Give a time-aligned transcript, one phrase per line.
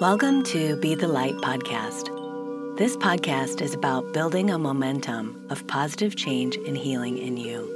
[0.00, 2.06] Welcome to Be the Light podcast.
[2.78, 7.68] This podcast is about building a momentum of positive change and healing in you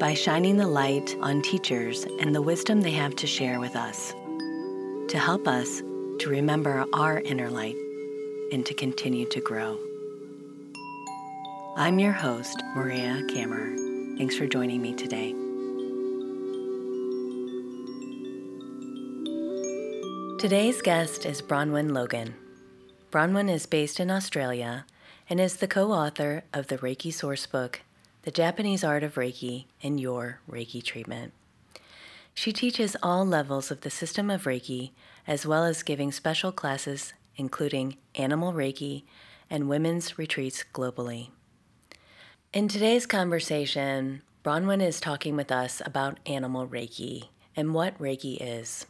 [0.00, 4.12] by shining the light on teachers and the wisdom they have to share with us
[5.06, 5.82] to help us
[6.18, 7.76] to remember our inner light
[8.50, 9.78] and to continue to grow.
[11.76, 14.18] I'm your host, Maria Kammer.
[14.18, 15.45] Thanks for joining me today.
[20.38, 22.34] Today's guest is Bronwen Logan.
[23.10, 24.84] Bronwen is based in Australia
[25.30, 27.80] and is the co author of the Reiki source book,
[28.20, 31.32] The Japanese Art of Reiki and Your Reiki Treatment.
[32.34, 34.90] She teaches all levels of the system of Reiki,
[35.26, 39.04] as well as giving special classes, including Animal Reiki
[39.48, 41.30] and women's retreats globally.
[42.52, 48.84] In today's conversation, Bronwen is talking with us about Animal Reiki and what Reiki is.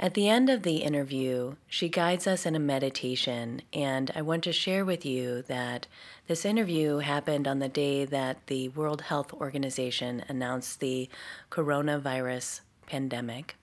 [0.00, 4.44] At the end of the interview, she guides us in a meditation, and I want
[4.44, 5.88] to share with you that
[6.28, 11.08] this interview happened on the day that the World Health Organization announced the
[11.50, 13.56] coronavirus pandemic.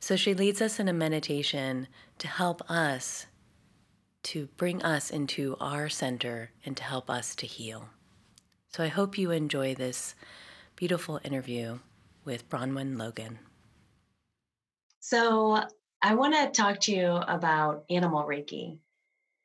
[0.00, 1.86] So she leads us in a meditation
[2.18, 3.26] to help us,
[4.24, 7.90] to bring us into our center, and to help us to heal.
[8.70, 10.16] So I hope you enjoy this
[10.74, 11.78] beautiful interview
[12.24, 13.38] with Bronwen Logan.
[15.00, 15.62] So,
[16.00, 18.78] I want to talk to you about animal Reiki.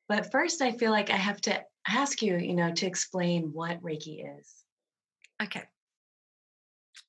[0.07, 3.81] But first, I feel like I have to ask you, you know, to explain what
[3.81, 4.53] Reiki is.
[5.41, 5.63] Okay.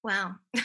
[0.02, 0.36] Wow.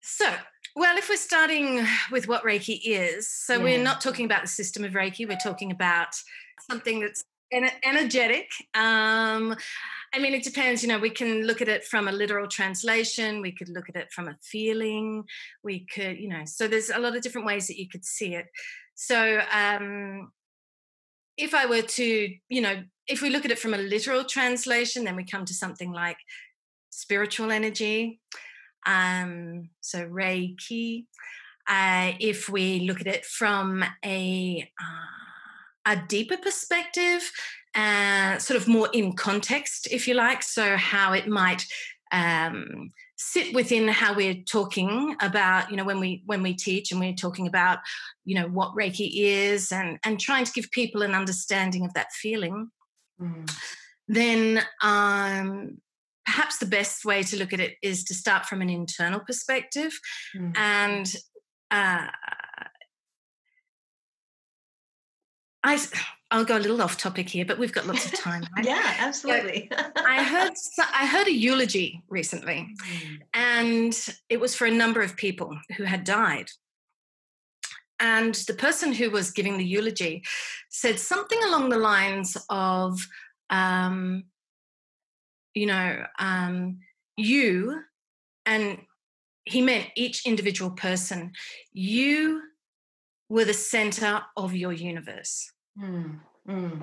[0.00, 0.32] so,
[0.74, 3.62] well, if we're starting with what Reiki is, so yeah.
[3.62, 6.14] we're not talking about the system of Reiki, we're talking about
[6.70, 8.50] something that's energetic.
[8.74, 9.56] Um,
[10.14, 10.82] I mean, it depends.
[10.82, 13.42] You know, we can look at it from a literal translation.
[13.42, 15.24] We could look at it from a feeling.
[15.62, 18.34] We could, you know, so there's a lot of different ways that you could see
[18.34, 18.46] it.
[18.94, 20.32] So, um,
[21.36, 25.04] if I were to, you know, if we look at it from a literal translation,
[25.04, 26.18] then we come to something like
[26.90, 28.20] spiritual energy.
[28.86, 31.06] Um, so Reiki.
[31.66, 37.30] Uh, if we look at it from a uh, a deeper perspective,
[37.78, 40.42] uh, sort of more in context, if you like.
[40.42, 41.64] So, how it might
[42.10, 47.00] um, sit within how we're talking about, you know, when we when we teach and
[47.00, 47.78] we're talking about,
[48.24, 52.12] you know, what Reiki is, and and trying to give people an understanding of that
[52.12, 52.70] feeling.
[53.20, 53.48] Mm.
[54.08, 55.78] Then, um,
[56.26, 59.96] perhaps the best way to look at it is to start from an internal perspective,
[60.36, 60.52] mm.
[60.56, 61.14] and
[61.70, 62.08] uh,
[65.62, 65.76] I
[66.30, 68.46] I'll go a little off topic here, but we've got lots of time.
[68.56, 68.66] Right?
[68.66, 69.70] yeah, absolutely.
[69.96, 73.18] I heard I heard a eulogy recently, mm.
[73.32, 76.50] and it was for a number of people who had died.
[78.00, 80.22] And the person who was giving the eulogy
[80.68, 83.00] said something along the lines of,
[83.50, 84.24] um,
[85.54, 86.78] you know, um,
[87.16, 87.80] you,
[88.46, 88.78] and
[89.44, 91.32] he meant each individual person,
[91.72, 92.42] you
[93.28, 95.50] were the center of your universe.
[95.80, 96.82] Mm, mm.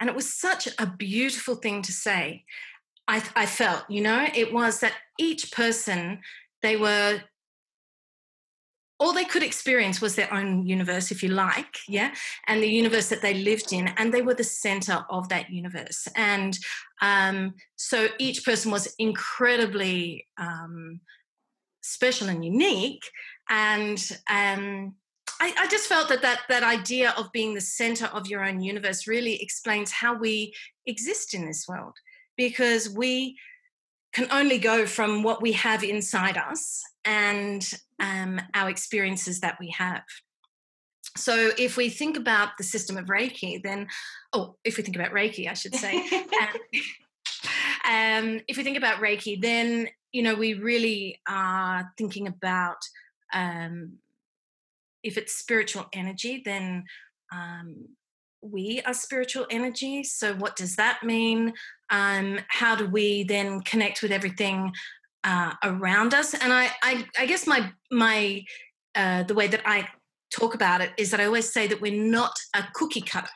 [0.00, 2.44] And it was such a beautiful thing to say.
[3.06, 6.20] I, I felt, you know, it was that each person,
[6.62, 7.20] they were
[9.00, 12.12] all they could experience was their own universe, if you like, yeah,
[12.48, 16.08] and the universe that they lived in, and they were the center of that universe.
[16.16, 16.58] And
[17.00, 21.00] um, so each person was incredibly um,
[21.80, 23.04] special and unique,
[23.48, 24.96] and um,
[25.40, 28.60] I, I, just felt that, that that idea of being the center of your own
[28.60, 30.52] universe really explains how we
[30.86, 31.94] exist in this world
[32.36, 33.36] because we
[34.12, 39.70] can only go from what we have inside us and um, our experiences that we
[39.76, 40.02] have.
[41.16, 43.88] So, if we think about the system of Reiki, then,
[44.32, 46.84] oh, if we think about Reiki, I should say, um,
[47.84, 52.76] um, if we think about Reiki, then, you know, we really are thinking about
[53.32, 53.98] um,
[55.02, 56.84] if it's spiritual energy, then
[57.32, 57.86] um,
[58.42, 60.04] we are spiritual energy.
[60.04, 61.52] So, what does that mean?
[61.90, 64.72] Um, how do we then connect with everything
[65.24, 66.34] uh, around us?
[66.34, 68.42] And I, I, I guess my my
[68.94, 69.88] uh, the way that I
[70.30, 73.28] talk about it is that I always say that we're not a cookie cutter.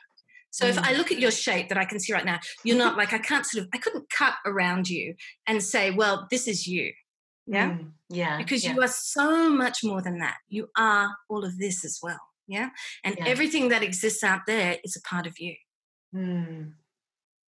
[0.51, 0.69] So mm.
[0.69, 3.13] if I look at your shape that I can see right now, you're not like
[3.13, 5.15] I can't sort of I couldn't cut around you
[5.47, 6.91] and say, well, this is you.
[7.45, 7.71] Yeah.
[7.71, 8.37] Mm, yeah.
[8.37, 8.73] Because yeah.
[8.73, 10.37] you are so much more than that.
[10.47, 12.19] You are all of this as well.
[12.47, 12.69] Yeah.
[13.03, 13.25] And yeah.
[13.25, 15.55] everything that exists out there is a part of you.
[16.15, 16.73] Mm.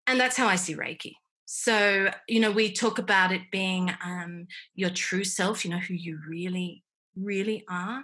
[0.08, 1.14] And that's how I see Reiki.
[1.46, 5.94] So, you know, we talk about it being um, your true self, you know, who
[5.94, 6.84] you really,
[7.16, 8.04] really are.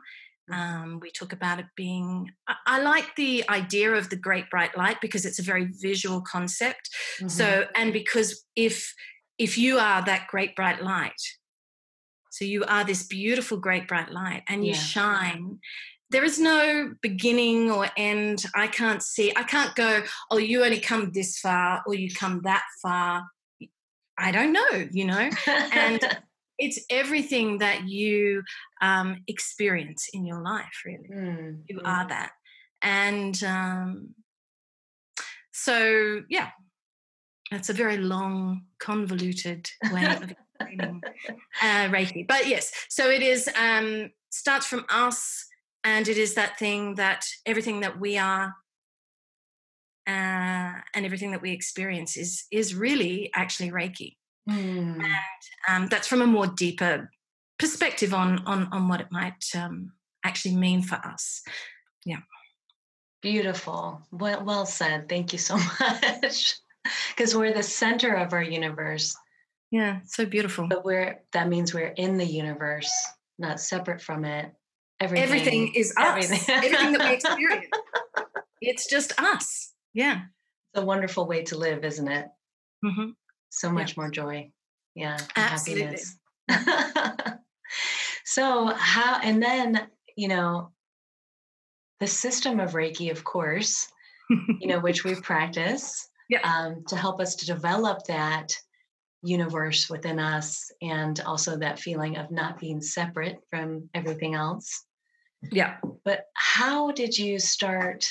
[0.49, 0.55] Mm.
[0.55, 4.77] Um, we talk about it being, I, I, like the idea of the great bright
[4.77, 6.89] light because it's a very visual concept.
[7.17, 7.29] Mm-hmm.
[7.29, 8.93] So, and because if,
[9.38, 11.21] if you are that great bright light,
[12.31, 14.80] so you are this beautiful great bright light and you yeah.
[14.80, 15.60] shine
[16.12, 18.44] there is no beginning or end.
[18.54, 22.42] I can't see, I can't go, oh, you only come this far or you come
[22.44, 23.24] that far.
[24.18, 25.30] I don't know, you know?
[25.48, 26.01] And
[26.60, 28.44] it's everything that you
[28.81, 31.10] um, experience in your life, really.
[31.10, 32.31] Mm, you are that.
[32.81, 34.10] And um,
[35.54, 36.50] so, yeah,
[37.50, 42.28] that's a very long, convoluted way of uh, Reiki.
[42.28, 45.48] But yes, so it is um, starts from us
[45.84, 48.56] and it is that thing that everything that we are
[50.08, 54.16] uh, and everything that we experience is is really actually reiki.
[54.50, 55.04] Mm.
[55.04, 57.12] and um, that's from a more deeper
[57.60, 59.92] perspective on on on what it might um,
[60.24, 61.44] actually mean for us.
[62.06, 62.22] Yeah.
[63.22, 64.02] Beautiful.
[64.12, 65.08] Well well said.
[65.08, 66.56] Thank you so much.
[67.10, 69.16] Because we're the center of our universe
[69.71, 72.91] yeah so beautiful but we're that means we're in the universe
[73.39, 74.51] not separate from it
[75.01, 76.23] Everything, everything is us.
[76.23, 76.56] Everything.
[76.63, 77.65] everything that we experience.
[78.62, 79.73] It's just us.
[79.94, 80.21] Yeah.
[80.73, 82.27] It's a wonderful way to live, isn't it?
[82.85, 83.09] Mm-hmm.
[83.50, 83.94] So much yeah.
[83.97, 84.51] more joy.
[84.94, 85.18] Yeah.
[85.35, 85.97] Absolutely.
[88.25, 90.71] so how and then, you know,
[92.00, 93.88] the system of Reiki, of course,
[94.29, 96.39] you know, which we practice yeah.
[96.44, 98.56] um, to help us to develop that
[99.23, 104.85] universe within us and also that feeling of not being separate from everything else.
[105.51, 105.77] Yeah.
[106.03, 108.07] But how did you start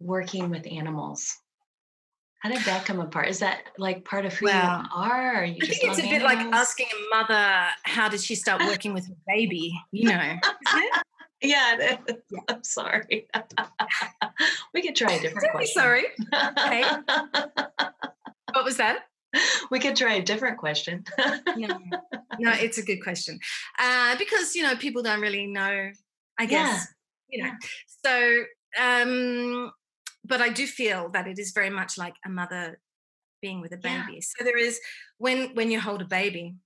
[0.00, 1.34] working with animals?
[2.40, 3.28] How did that come apart?
[3.28, 5.44] Is that like part of who well, you are?
[5.44, 8.94] you I think it's a bit like asking a mother, how did she start working
[8.94, 9.72] with her baby?
[9.90, 10.34] You know,
[11.42, 11.96] yeah,
[12.48, 13.26] I'm sorry.
[14.74, 15.82] we could try a different question.
[15.82, 16.04] Sorry.
[16.34, 16.84] Okay.
[18.52, 19.07] what was that?
[19.70, 21.04] We could try a different question.
[21.56, 21.66] no,
[22.38, 23.38] no, it's a good question
[23.78, 25.90] uh, because you know people don't really know
[26.38, 26.86] I guess.
[27.30, 27.36] Yeah.
[27.36, 27.52] You know.
[28.04, 28.44] So
[28.80, 29.72] um
[30.24, 32.78] but I do feel that it is very much like a mother
[33.40, 34.14] being with a baby.
[34.14, 34.20] Yeah.
[34.20, 34.80] So there is
[35.18, 36.56] when when you hold a baby,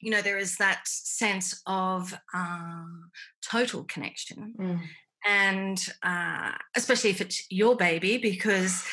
[0.00, 3.10] you know, there is that sense of um,
[3.48, 4.54] total connection.
[4.58, 4.80] Mm.
[5.26, 8.86] And uh, especially if it's your baby, because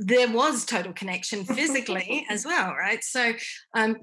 [0.00, 3.04] there was total connection physically as well, right?
[3.04, 3.32] So,
[3.74, 3.96] um,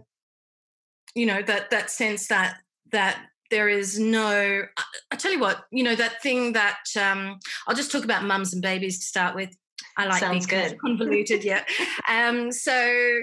[1.16, 2.58] you know, that that sense that
[2.92, 4.64] that there is no
[5.12, 8.54] i tell you what you know that thing that um, i'll just talk about mums
[8.54, 9.50] and babies to start with
[9.98, 10.78] i like Sounds good.
[10.86, 11.64] convoluted yeah
[12.10, 13.22] um, so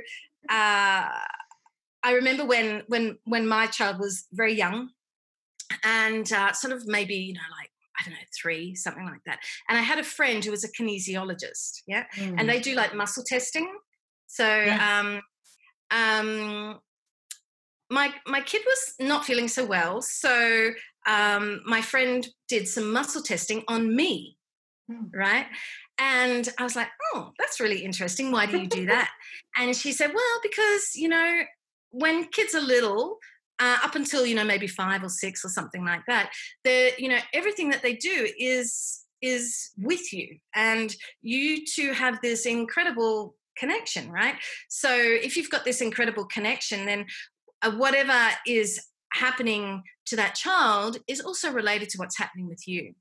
[0.48, 1.08] uh,
[2.02, 4.88] i remember when when when my child was very young
[5.82, 7.70] and uh, sort of maybe you know like
[8.04, 9.38] I don't know, three, something like that.
[9.68, 12.34] And I had a friend who was a kinesiologist, yeah, mm.
[12.38, 13.72] and they do like muscle testing.
[14.26, 14.80] So, yes.
[14.80, 15.20] um,
[15.90, 16.80] um,
[17.90, 20.70] my my kid was not feeling so well, so
[21.06, 24.36] um, my friend did some muscle testing on me,
[24.90, 25.08] mm.
[25.14, 25.46] right?
[25.98, 28.32] And I was like, oh, that's really interesting.
[28.32, 29.10] Why do you do that?
[29.58, 31.42] and she said, well, because you know,
[31.90, 33.18] when kids are little,
[33.60, 36.32] uh, up until you know maybe five or six or something like that,
[36.64, 42.20] the you know everything that they do is is with you, and you two have
[42.22, 44.34] this incredible connection, right?
[44.68, 47.06] So if you've got this incredible connection, then
[47.62, 48.80] uh, whatever is
[49.12, 52.94] happening to that child is also related to what's happening with you.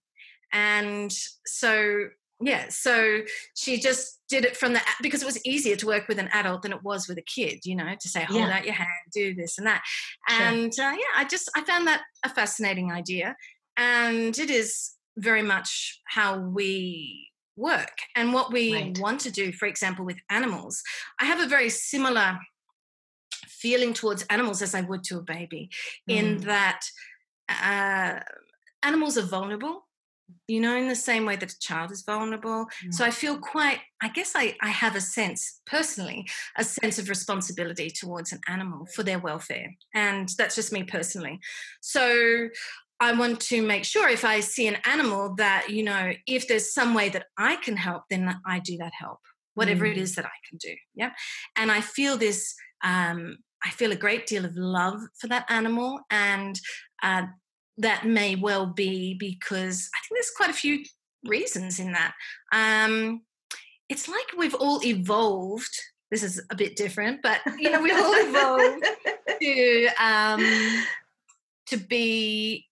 [0.51, 1.11] And
[1.45, 2.07] so,
[2.45, 3.21] yeah, so
[3.55, 6.63] she just did it from the because it was easier to work with an adult
[6.63, 8.57] than it was with a kid, you know, to say, hold yeah.
[8.57, 9.83] out your hand, do this and that.
[10.29, 10.85] And sure.
[10.85, 13.35] uh, yeah, I just I found that a fascinating idea.
[13.77, 18.99] And it is very much how we work and what we right.
[18.99, 20.81] want to do, for example, with animals.
[21.19, 22.39] I have a very similar
[23.47, 25.69] feeling towards animals as I would to a baby,
[26.09, 26.15] mm.
[26.15, 26.81] in that
[27.49, 28.19] uh,
[28.83, 29.82] animals are vulnerable,
[30.47, 32.65] you know, in the same way that a child is vulnerable.
[32.85, 32.93] Mm.
[32.93, 36.27] So I feel quite, I guess I, I have a sense, personally,
[36.57, 39.73] a sense of responsibility towards an animal for their welfare.
[39.93, 41.39] And that's just me personally.
[41.81, 42.49] So
[42.99, 46.73] I want to make sure if I see an animal that, you know, if there's
[46.73, 49.19] some way that I can help, then I do that help,
[49.55, 49.91] whatever mm.
[49.91, 50.75] it is that I can do.
[50.95, 51.11] Yeah.
[51.55, 56.01] And I feel this um, I feel a great deal of love for that animal,
[56.09, 56.59] and
[57.01, 57.23] uh,
[57.77, 60.83] that may well be because I think there's quite a few
[61.25, 62.13] reasons in that.
[62.51, 63.21] Um,
[63.89, 65.79] it's like we've all evolved.
[66.11, 68.85] This is a bit different, but you know we've all evolved
[69.41, 70.83] to um,
[71.67, 72.67] to be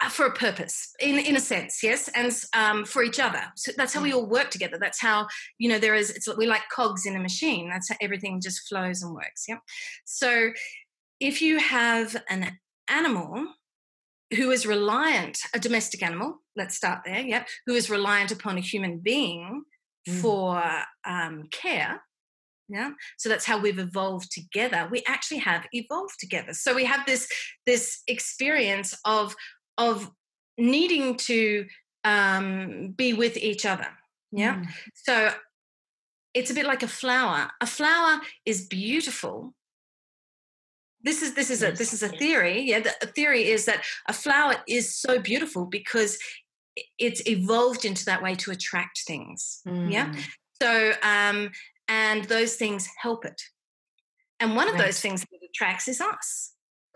[0.00, 3.72] uh, for a purpose in in a sense yes and um, for each other so
[3.76, 5.26] that's how we all work together that's how
[5.58, 8.68] you know there is it's we like cogs in a machine that's how everything just
[8.68, 9.58] flows and works yeah
[10.04, 10.52] so
[11.18, 12.56] if you have an
[12.88, 13.44] animal
[14.36, 18.60] who is reliant a domestic animal let's start there yeah who is reliant upon a
[18.60, 19.62] human being
[20.08, 20.20] mm.
[20.20, 20.62] for
[21.06, 22.02] um, care
[22.68, 27.04] yeah so that's how we've evolved together we actually have evolved together so we have
[27.06, 27.28] this
[27.66, 29.34] this experience of
[29.78, 30.10] of
[30.58, 31.66] needing to
[32.04, 33.88] um, be with each other.
[34.30, 34.56] Yeah.
[34.56, 34.66] Mm.
[34.94, 35.30] So
[36.34, 37.50] it's a bit like a flower.
[37.60, 39.54] A flower is beautiful.
[41.04, 42.62] This is this is a this is a theory.
[42.62, 46.18] Yeah, the theory is that a flower is so beautiful because
[46.98, 49.60] it's evolved into that way to attract things.
[49.66, 49.92] Mm.
[49.92, 50.14] Yeah.
[50.60, 51.50] So um,
[51.88, 53.40] and those things help it.
[54.40, 54.86] And one of right.
[54.86, 56.52] those things that it attracts is us.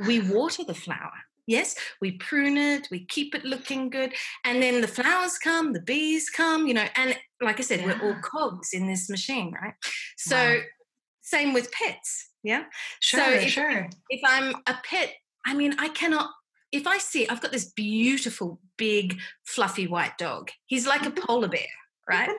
[0.06, 1.12] We water the flower.
[1.46, 4.12] Yes, we prune it, we keep it looking good,
[4.44, 7.86] and then the flowers come, the bees come, you know, and like I said, yeah.
[7.86, 9.74] we're all cogs in this machine, right?
[10.16, 10.60] So, wow.
[11.20, 12.64] same with pets, yeah.
[13.00, 13.88] Sure, so if, sure.
[14.08, 16.30] If I'm a pet, I mean, I cannot.
[16.72, 20.50] If I see, I've got this beautiful, big, fluffy white dog.
[20.66, 21.66] He's like a polar bear,
[22.08, 22.30] right?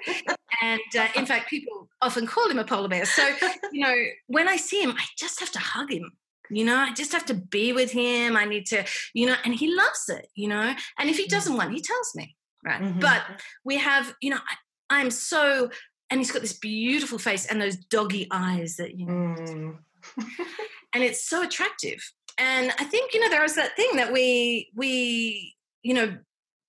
[0.62, 3.06] and uh, in fact, people often call him a polar bear.
[3.06, 3.28] So,
[3.72, 3.96] you know,
[4.28, 6.12] when I see him, I just have to hug him
[6.50, 8.84] you know i just have to be with him i need to
[9.14, 12.16] you know and he loves it you know and if he doesn't want he tells
[12.16, 13.00] me right mm-hmm.
[13.00, 13.24] but
[13.64, 15.70] we have you know I, i'm so
[16.10, 19.78] and he's got this beautiful face and those doggy eyes that you know mm.
[20.94, 22.00] and it's so attractive
[22.38, 26.18] and i think you know there is that thing that we we you know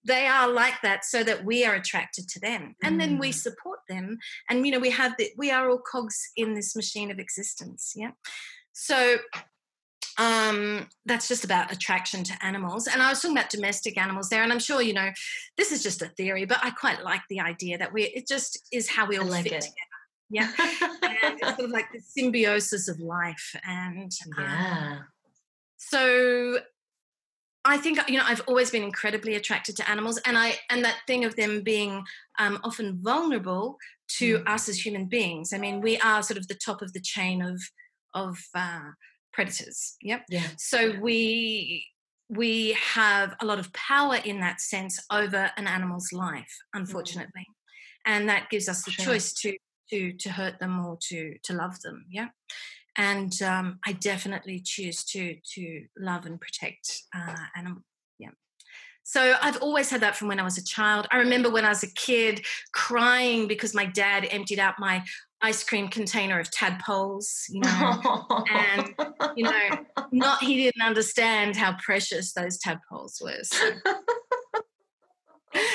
[0.05, 3.35] they are like that so that we are attracted to them and then we mm.
[3.35, 4.17] support them
[4.49, 7.93] and you know we have the we are all cogs in this machine of existence
[7.97, 8.11] yeah
[8.73, 9.19] so
[10.19, 12.89] um, that's just about attraction to animals.
[12.89, 15.11] And I was talking about domestic animals there, and I'm sure you know
[15.57, 18.59] this is just a theory, but I quite like the idea that we it just
[18.73, 19.61] is how we all like fit it.
[19.61, 19.88] together.
[20.31, 24.89] Yeah, and it's sort of like the symbiosis of life, and um, yeah.
[24.93, 25.05] Um,
[25.79, 26.59] so
[27.65, 30.99] I think you know I've always been incredibly attracted to animals, and I and that
[31.07, 32.05] thing of them being
[32.39, 33.79] um, often vulnerable
[34.19, 34.49] to mm.
[34.49, 35.53] us as human beings.
[35.53, 37.61] I mean, we are sort of the top of the chain of
[38.15, 38.91] of uh,
[39.33, 39.97] predators.
[40.03, 40.25] Yep.
[40.29, 40.47] Yeah.
[40.57, 41.87] So we
[42.29, 46.35] we have a lot of power in that sense over an animal's life,
[46.75, 46.81] mm-hmm.
[46.81, 48.13] unfortunately, mm-hmm.
[48.13, 49.05] and that gives us the sure.
[49.05, 49.57] choice to
[49.91, 52.07] to to hurt them or to to love them.
[52.11, 52.29] Yeah.
[52.97, 57.85] And um, I definitely choose to to love and protect uh, animals.
[58.19, 58.31] Yeah.
[59.05, 61.07] So I've always had that from when I was a child.
[61.11, 65.05] I remember when I was a kid crying because my dad emptied out my
[65.41, 68.95] ice cream container of tadpoles, you know, and
[69.37, 69.69] you know,
[70.11, 73.43] not he didn't understand how precious those tadpoles were.
[73.45, 73.71] So.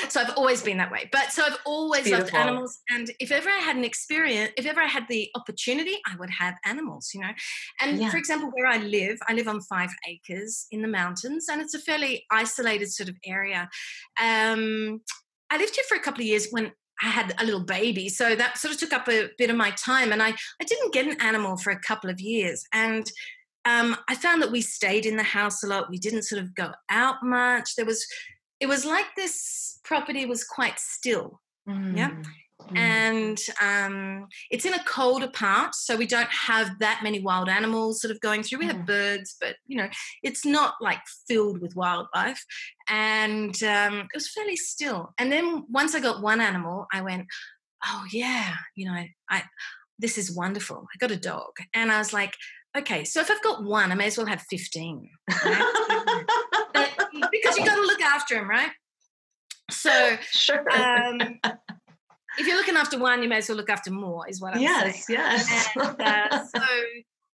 [0.08, 1.08] so I've always been that way.
[1.10, 2.24] But so I've always Beautiful.
[2.24, 2.78] loved animals.
[2.90, 6.30] And if ever I had an experience, if ever I had the opportunity, I would
[6.30, 7.30] have animals, you know.
[7.80, 8.10] And yeah.
[8.10, 11.74] for example, where I live, I live on five acres in the mountains, and it's
[11.74, 13.68] a fairly isolated sort of area.
[14.20, 15.00] Um,
[15.50, 18.08] I lived here for a couple of years when I had a little baby.
[18.08, 20.12] So that sort of took up a bit of my time.
[20.12, 22.64] And I, I didn't get an animal for a couple of years.
[22.72, 23.10] And
[23.64, 25.90] um, I found that we stayed in the house a lot.
[25.90, 27.76] We didn't sort of go out much.
[27.76, 28.06] There was,
[28.64, 31.42] it was like this property was quite still.
[31.68, 31.98] Mm.
[31.98, 32.10] Yeah.
[32.70, 32.78] Mm.
[32.78, 38.00] And um, it's in a colder part, so we don't have that many wild animals
[38.00, 38.60] sort of going through.
[38.60, 38.86] We have mm.
[38.86, 39.88] birds, but you know,
[40.22, 42.42] it's not like filled with wildlife.
[42.88, 45.12] And um, it was fairly still.
[45.18, 47.26] And then once I got one animal, I went,
[47.84, 49.42] "Oh yeah, you know, I
[49.98, 50.86] this is wonderful.
[50.94, 52.34] I got a dog," and I was like,
[52.78, 55.10] "Okay, so if I've got one, I may as well have fifteen,
[55.44, 56.24] right?
[57.30, 58.70] because you got to look after him, right?"
[59.70, 60.64] So sure.
[60.70, 61.20] Um,
[62.38, 64.62] if you're looking after one, you may as well look after more, is what I'm
[64.62, 65.20] yes, saying.
[65.20, 65.98] Yes, yes.
[66.00, 66.64] Uh, so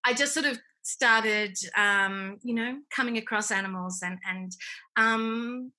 [0.05, 4.53] I just sort of started, um, you know, coming across animals and and
[4.97, 5.73] um,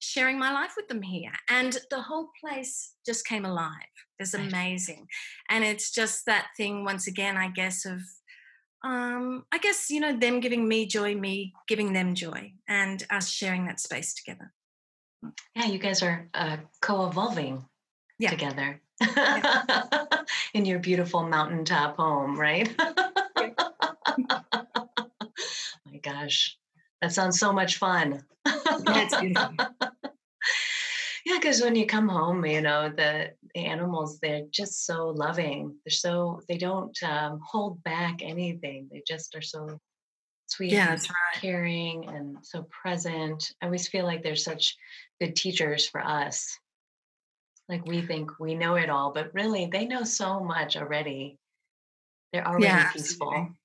[0.00, 3.72] sharing my life with them here, and the whole place just came alive.
[4.18, 5.06] It's amazing,
[5.48, 8.00] and it's just that thing once again, I guess, of
[8.82, 13.28] um, I guess you know them giving me joy, me giving them joy, and us
[13.28, 14.52] sharing that space together.
[15.54, 17.64] Yeah, you guys are uh, co-evolving
[18.18, 18.30] yeah.
[18.30, 19.64] together yeah.
[20.54, 22.72] in your beautiful mountaintop home, right?
[25.86, 26.56] My gosh,
[27.02, 28.22] that sounds so much fun.
[31.28, 35.76] yeah, because when you come home, you know the, the, animals they're just so loving.
[35.84, 38.88] They're so they don't um, hold back anything.
[38.90, 39.78] They just are so
[40.46, 41.00] sweet, yeah, right.
[41.34, 43.52] caring, and so present.
[43.60, 44.74] I always feel like they're such
[45.20, 46.58] good teachers for us.
[47.68, 51.36] Like we think we know it all, but really they know so much already.
[52.32, 53.34] They're already yeah, peaceful.
[53.34, 53.57] Absolutely.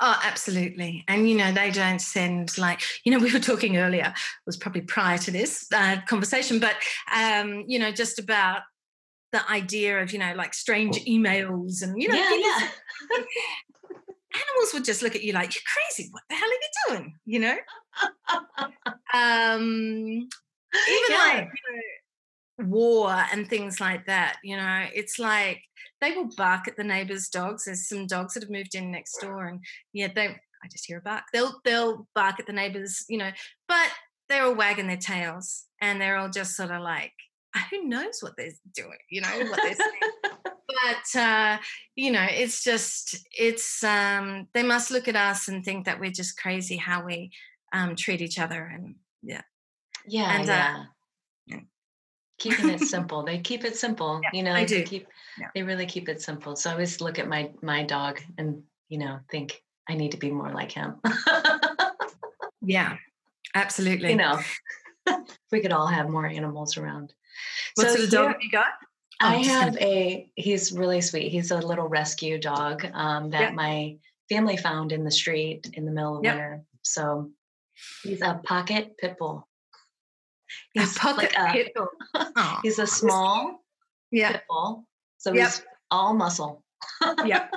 [0.00, 1.04] Oh, absolutely.
[1.08, 4.12] And, you know, they don't send like, you know, we were talking earlier,
[4.46, 6.76] was probably prior to this uh, conversation, but,
[7.14, 8.62] um, you know, just about
[9.32, 12.68] the idea of, you know, like strange emails and, you know, yeah, yeah.
[14.34, 16.08] animals would just look at you like, you're crazy.
[16.10, 17.14] What the hell are you doing?
[17.26, 17.56] You know?
[19.14, 20.28] um,
[20.88, 21.32] even yeah.
[21.34, 24.36] like, you know, war and things like that.
[24.42, 25.62] You know, it's like
[26.00, 27.64] they will bark at the neighbors' dogs.
[27.64, 29.60] There's some dogs that have moved in next door, and
[29.92, 30.36] yeah, they.
[30.60, 31.24] I just hear a bark.
[31.32, 33.30] They'll they'll bark at the neighbors, you know,
[33.68, 33.90] but
[34.28, 37.12] they're all wagging their tails and they're all just sort of like,
[37.70, 40.12] who knows what they're doing, you know, what they're saying.
[40.68, 41.58] but uh,
[41.96, 46.10] you know, it's just it's um, they must look at us and think that we're
[46.10, 47.30] just crazy how we
[47.72, 49.42] um, treat each other, and yeah,
[50.06, 50.76] yeah, and, uh, yeah.
[50.78, 50.84] Uh,
[52.38, 53.22] keeping it simple.
[53.22, 54.20] They keep it simple.
[54.22, 54.76] Yeah, you know, I do.
[54.76, 55.48] They keep yeah.
[55.54, 56.56] they really keep it simple.
[56.56, 60.18] So I always look at my my dog and you know think I need to
[60.18, 60.96] be more like him.
[62.62, 62.96] yeah,
[63.54, 64.10] absolutely.
[64.10, 64.40] You know,
[65.52, 67.12] we could all have more animals around.
[67.74, 68.72] What so sort of dog have you got?
[69.20, 70.30] Oh, I have a.
[70.36, 71.32] He's really sweet.
[71.32, 73.54] He's a little rescue dog um, that yep.
[73.54, 73.96] my
[74.28, 76.34] family found in the street in the middle of yep.
[76.34, 76.62] winter.
[76.82, 77.30] So
[78.02, 79.47] he's a pocket pit bull.
[80.72, 81.88] He's a like a, pit bull.
[82.14, 83.64] Oh, he's a small
[84.10, 84.32] yeah.
[84.32, 84.84] pit bull.
[85.18, 85.46] So yep.
[85.46, 86.62] he's all muscle.
[87.24, 87.52] yep.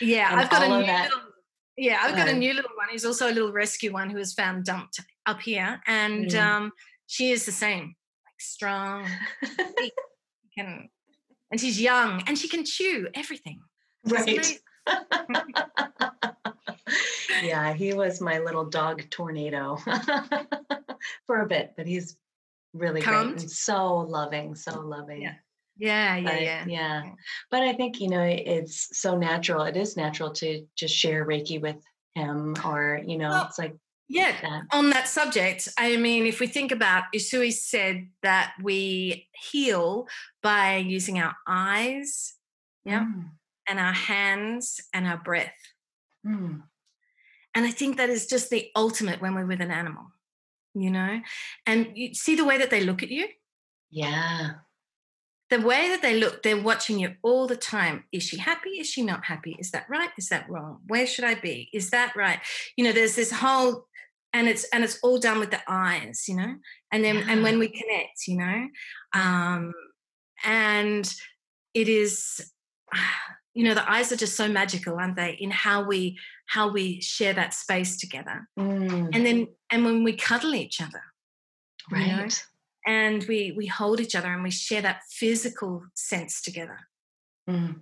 [0.00, 1.18] Yeah, I've got a new little.
[1.76, 2.88] Yeah, I've got a new little one.
[2.90, 6.40] He's also a little rescue one who was found dumped up here, and mm.
[6.40, 6.72] um,
[7.06, 9.06] she is the same, like strong,
[10.58, 10.88] can,
[11.50, 13.60] and she's young, and she can chew everything.
[14.04, 14.58] Right.
[17.42, 19.78] yeah, he was my little dog tornado
[21.26, 22.16] for a bit, but he's
[22.74, 23.34] really Calmed.
[23.34, 25.22] great and so loving, so loving.
[25.22, 25.34] Yeah.
[25.80, 26.64] Yeah, yeah, but, yeah.
[26.66, 27.02] Yeah.
[27.52, 29.62] But I think, you know, it's so natural.
[29.62, 31.76] It is natural to just share Reiki with
[32.16, 33.76] him or, you know, well, it's like
[34.08, 34.62] yeah, that.
[34.72, 40.08] on that subject, I mean, if we think about Usui said that we heal
[40.42, 42.34] by using our eyes,
[42.84, 43.28] yeah, mm.
[43.68, 45.54] and our hands and our breath.
[46.26, 46.62] Mm.
[47.54, 50.06] And I think that is just the ultimate when we're with an animal,
[50.80, 51.20] you know?
[51.66, 53.28] And you see the way that they look at you?
[53.90, 54.50] Yeah.
[55.50, 58.04] The way that they look, they're watching you all the time.
[58.12, 58.70] Is she happy?
[58.70, 59.56] Is she not happy?
[59.58, 60.10] Is that right?
[60.18, 60.80] Is that wrong?
[60.86, 61.70] Where should I be?
[61.72, 62.38] Is that right?
[62.76, 63.86] You know, there's this whole
[64.34, 66.56] and it's and it's all done with the eyes, you know.
[66.92, 67.26] And then yeah.
[67.28, 68.68] and when we connect, you know,
[69.14, 69.72] um,
[70.44, 71.10] and
[71.74, 72.52] it is
[73.58, 76.16] you know the eyes are just so magical aren't they in how we
[76.46, 79.08] how we share that space together mm.
[79.12, 81.02] and then and when we cuddle each other
[81.90, 82.28] right you know,
[82.86, 86.78] and we we hold each other and we share that physical sense together
[87.50, 87.74] mm.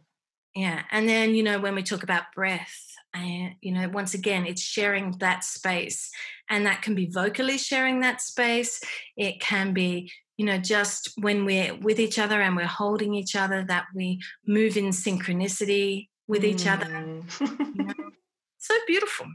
[0.54, 2.80] yeah and then you know when we talk about breath
[3.12, 6.10] and you know once again it's sharing that space
[6.48, 8.80] and that can be vocally sharing that space
[9.14, 13.34] it can be you know, just when we're with each other and we're holding each
[13.34, 16.72] other, that we move in synchronicity with each mm.
[16.72, 16.90] other.
[16.90, 17.92] You know?
[18.58, 19.26] so beautiful.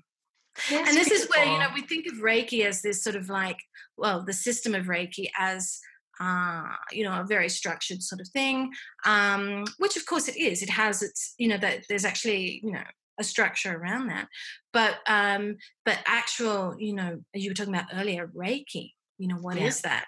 [0.69, 1.23] Yes, and this beautiful.
[1.23, 3.57] is where, you know, we think of Reiki as this sort of like,
[3.97, 5.79] well, the system of Reiki as,
[6.19, 8.71] uh, you know, a very structured sort of thing,
[9.05, 10.61] um, which of course it is.
[10.61, 12.83] It has its, you know, that there's actually, you know,
[13.19, 14.27] a structure around that.
[14.73, 19.35] But, um, but actual, you know, as you were talking about earlier, Reiki, you know,
[19.35, 19.67] what yeah.
[19.67, 20.05] is that?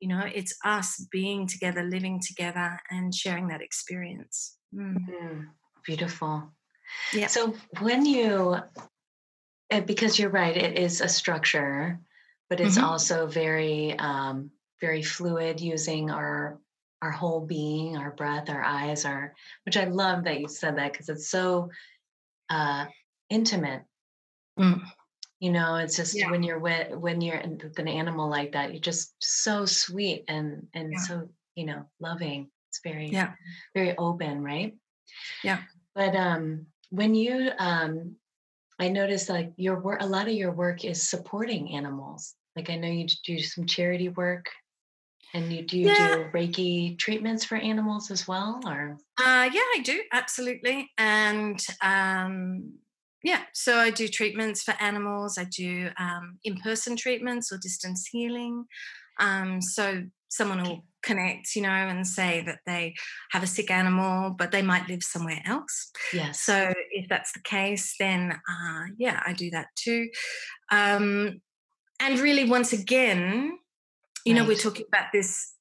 [0.00, 4.56] You know it's us being together living together and sharing that experience.
[4.74, 4.96] Mm.
[5.08, 5.46] Mm,
[5.84, 6.50] beautiful.
[7.12, 7.28] Yeah.
[7.28, 8.56] So when you
[9.70, 12.00] eh, because you're right it is a structure
[12.48, 12.84] but it's mm-hmm.
[12.84, 16.58] also very um, very fluid using our
[17.00, 19.32] our whole being our breath our eyes our
[19.64, 21.70] which i love that you said that because it's so
[22.50, 22.84] uh,
[23.30, 23.82] intimate.
[24.58, 24.82] Mm
[25.40, 26.30] you know it's just yeah.
[26.30, 30.66] when you're with when you're with an animal like that you're just so sweet and
[30.74, 30.98] and yeah.
[30.98, 33.32] so you know loving it's very yeah
[33.74, 34.76] very open right
[35.42, 35.58] yeah
[35.94, 38.14] but um when you um
[38.78, 42.76] i noticed like your work a lot of your work is supporting animals like i
[42.76, 44.46] know you do some charity work
[45.32, 46.16] and you do you yeah.
[46.16, 52.74] do reiki treatments for animals as well or uh yeah i do absolutely and um
[53.22, 55.38] yeah, so I do treatments for animals.
[55.38, 58.64] I do um, in-person treatments or distance healing.
[59.18, 62.94] Um, so someone will connect, you know, and say that they
[63.32, 65.90] have a sick animal, but they might live somewhere else.
[66.12, 66.40] Yes.
[66.40, 70.08] So if that's the case, then uh, yeah, I do that too.
[70.70, 71.40] Um,
[72.00, 73.58] and really, once again,
[74.24, 74.42] you right.
[74.42, 75.54] know, we're talking about this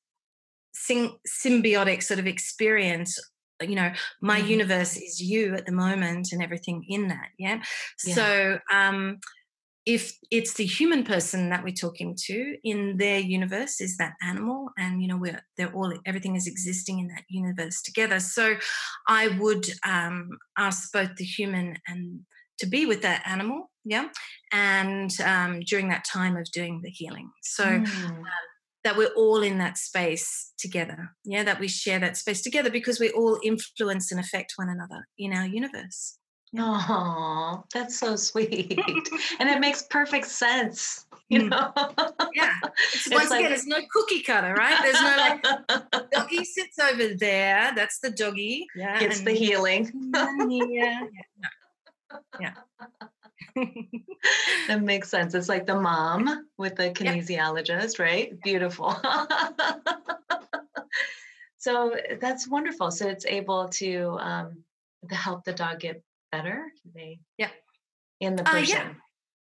[0.90, 3.20] symbiotic sort of experience
[3.62, 3.92] you know
[4.22, 4.50] my mm-hmm.
[4.50, 7.62] universe is you at the moment and everything in that yeah,
[8.06, 8.14] yeah.
[8.16, 9.20] so um
[9.86, 14.70] if it's the human person that we're talking to in their universe is that animal
[14.78, 18.56] and you know we're they're all everything is existing in that universe together so
[19.08, 22.20] i would um, ask both the human and
[22.60, 24.10] to be with that animal yeah
[24.52, 28.06] and um, during that time of doing the healing so mm.
[28.06, 28.24] um,
[28.90, 33.00] that we're all in that space together yeah that we share that space together because
[33.00, 36.18] we all influence and affect one another in our universe
[36.58, 38.80] Oh, that's so sweet.
[39.40, 41.06] and it makes perfect sense.
[41.30, 41.50] You mm.
[41.50, 41.72] know?
[42.34, 42.56] yeah.
[42.94, 44.80] It's, it's once like, again, it's no cookie cutter, right?
[44.82, 47.72] There's no like doggy sits over there.
[47.76, 48.66] That's the doggy.
[48.76, 49.00] Yeah.
[49.00, 49.92] It's the healing.
[50.14, 51.02] yeah.
[51.02, 52.18] Yeah.
[52.40, 52.54] yeah.
[54.68, 55.34] that makes sense.
[55.34, 58.00] It's like the mom with the kinesiologist, yep.
[58.00, 58.42] right?
[58.42, 58.96] Beautiful.
[61.58, 62.92] so that's wonderful.
[62.92, 64.64] So it's able to um,
[65.08, 66.72] to help the dog get better?
[66.94, 67.50] they yeah.
[68.22, 68.78] And the person.
[68.78, 68.94] Uh, yeah.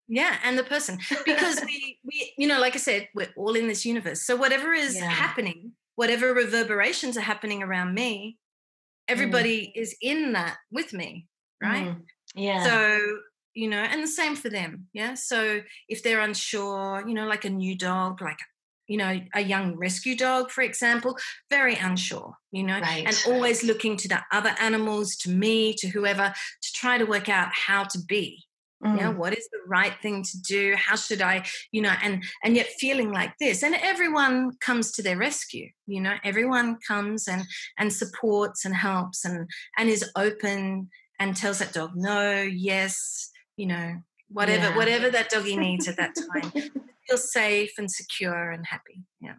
[0.06, 0.98] Yeah, and the person.
[1.24, 4.22] Because we we, you know, like I said, we're all in this universe.
[4.22, 5.08] So whatever is yeah.
[5.08, 9.12] happening, whatever reverberations are happening around me, mm.
[9.12, 9.80] everybody mm.
[9.80, 11.26] is in that with me.
[11.62, 11.88] Right.
[11.88, 12.02] Mm.
[12.34, 12.64] Yeah.
[12.64, 13.18] So
[13.54, 14.88] you know, and the same for them.
[14.92, 15.14] Yeah.
[15.14, 18.38] So if they're unsure, you know, like a new dog, like
[18.86, 21.16] you know, a young rescue dog, for example,
[21.48, 23.06] very unsure, you know, right.
[23.06, 27.28] and always looking to the other animals, to me, to whoever, to try to work
[27.28, 28.44] out how to be.
[28.84, 28.96] Mm.
[28.96, 30.74] You know, what is the right thing to do?
[30.76, 33.62] How should I, you know, and and yet feeling like this.
[33.62, 37.44] And everyone comes to their rescue, you know, everyone comes and
[37.78, 43.66] and supports and helps and and is open and tells that dog no, yes, you
[43.66, 43.96] know,
[44.28, 44.76] whatever, yeah.
[44.76, 46.52] whatever that doggy needs at that time.
[47.08, 49.02] feel safe and secure and happy.
[49.20, 49.34] Yeah.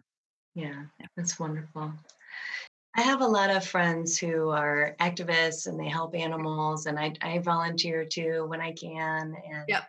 [0.54, 0.84] Yeah,
[1.16, 1.92] that's wonderful.
[2.96, 7.12] I have a lot of friends who are activists and they help animals, and I,
[7.20, 9.34] I volunteer too when I can.
[9.50, 9.84] And yep.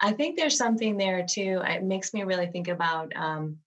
[0.00, 1.60] I think there's something there too.
[1.62, 3.58] It makes me really think about um,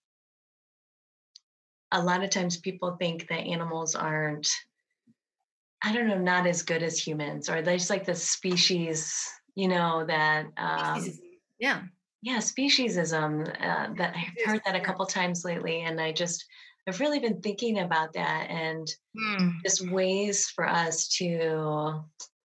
[1.91, 4.49] a lot of times people think that animals aren't,
[5.83, 10.05] I don't know, not as good as humans, or there's like the species, you know,
[10.05, 10.45] that.
[10.57, 11.11] Um,
[11.59, 11.81] yeah
[12.25, 16.43] yeah speciesism uh, that i've heard that a couple times lately and i just
[16.87, 18.87] i've really been thinking about that and
[19.17, 19.53] mm.
[19.63, 22.03] just ways for us to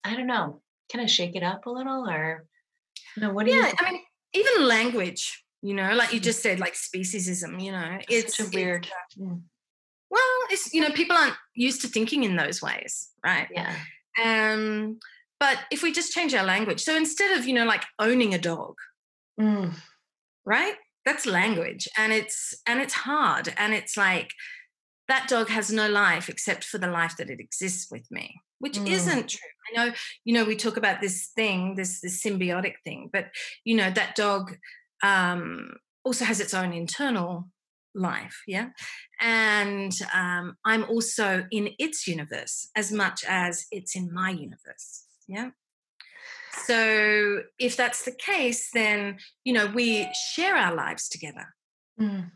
[0.04, 2.46] i don't know kind of shake it up a little or
[3.16, 4.00] you know, what do yeah, you Yeah, i mean
[4.32, 8.86] even language you know like you just said like speciesism you know it's, it's weird
[8.86, 9.40] uh, mm.
[10.10, 13.74] well it's you know people aren't used to thinking in those ways right yeah
[14.22, 14.98] um
[15.38, 18.38] but if we just change our language so instead of you know like owning a
[18.38, 18.74] dog
[19.40, 19.74] Mm.
[20.44, 20.74] Right?
[21.04, 21.88] That's language.
[21.96, 23.52] And it's and it's hard.
[23.56, 24.30] And it's like
[25.08, 28.78] that dog has no life except for the life that it exists with me, which
[28.78, 28.88] mm.
[28.88, 29.40] isn't true.
[29.68, 29.92] I know,
[30.24, 33.26] you know, we talk about this thing, this this symbiotic thing, but
[33.64, 34.56] you know, that dog
[35.02, 37.48] um also has its own internal
[37.94, 38.68] life yeah
[39.22, 45.50] and um, i'm also in its universe as much as it's in my universe yeah
[46.64, 51.54] so if that's the case, then, you know, we share our lives together.
[52.00, 52.30] Mm.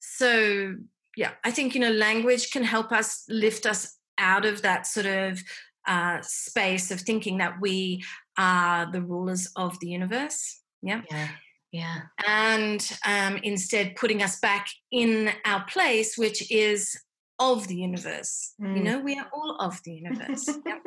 [0.00, 0.74] So,
[1.16, 5.06] yeah, I think, you know, language can help us lift us out of that sort
[5.06, 5.42] of
[5.86, 8.04] uh, space of thinking that we
[8.36, 10.60] are the rulers of the universe.
[10.82, 11.02] Yeah.
[11.10, 11.28] Yeah.
[11.72, 12.00] Yeah.
[12.26, 16.96] And um, instead putting us back in our place, which is
[17.38, 18.54] of the universe.
[18.60, 18.76] Mm.
[18.76, 20.48] You know, we are all of the universe.
[20.66, 20.78] yeah.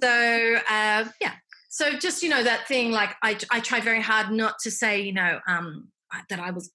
[0.00, 1.34] So, uh, yeah,
[1.68, 5.00] so just you know that thing like I, I try very hard not to say
[5.00, 5.88] you know um,
[6.28, 6.70] that I was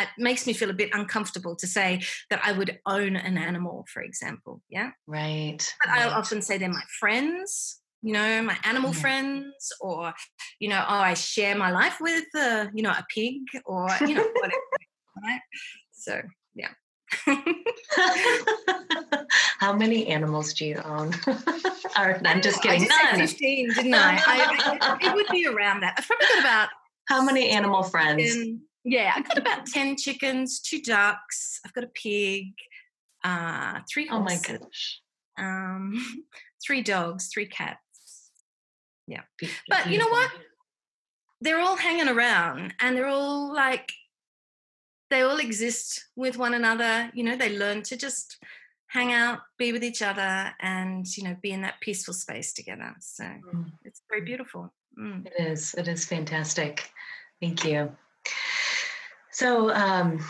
[0.00, 3.84] it makes me feel a bit uncomfortable to say that I would own an animal,
[3.92, 4.62] for example.
[4.68, 4.90] Yeah.
[5.06, 5.58] Right.
[5.84, 6.02] But right.
[6.02, 9.00] I'll often say they're my friends, you know, my animal yeah.
[9.00, 10.14] friends, or,
[10.60, 14.14] you know, oh, I share my life with, uh, you know, a pig or, you
[14.14, 14.62] know, whatever.
[15.24, 15.40] right.
[15.92, 16.22] So,
[16.54, 16.70] yeah.
[19.58, 21.12] How many animals do you own?
[21.98, 22.88] or, I'm just kidding.
[22.90, 24.14] I just 15, didn't I?
[24.26, 24.98] I, I?
[25.08, 25.94] It would be around that.
[25.98, 26.68] I've probably got about.
[27.08, 28.36] How many animal friends?
[28.84, 32.52] yeah, I've got about 10 chickens, two ducks, I've got a pig,
[33.24, 35.00] uh, three horses, Oh my gosh.
[35.38, 36.24] Um,
[36.66, 37.78] three dogs, three cats.
[39.06, 39.22] Yeah.
[39.68, 40.30] But you know what?
[41.40, 43.92] They're all hanging around and they're all like
[45.10, 47.10] they all exist with one another.
[47.14, 48.38] You know, they learn to just
[48.88, 52.94] hang out, be with each other, and you know, be in that peaceful space together.
[53.00, 53.70] So mm.
[53.84, 54.72] it's very beautiful.
[54.98, 55.26] Mm.
[55.26, 55.74] It is.
[55.74, 56.90] It is fantastic.
[57.40, 57.92] Thank you.
[59.30, 60.24] So, um,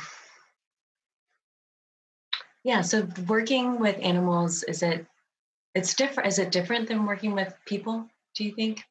[2.64, 2.82] yeah.
[2.82, 5.06] So working with animals is it?
[5.74, 6.28] It's different.
[6.28, 8.06] Is it different than working with people?
[8.34, 8.82] Do you think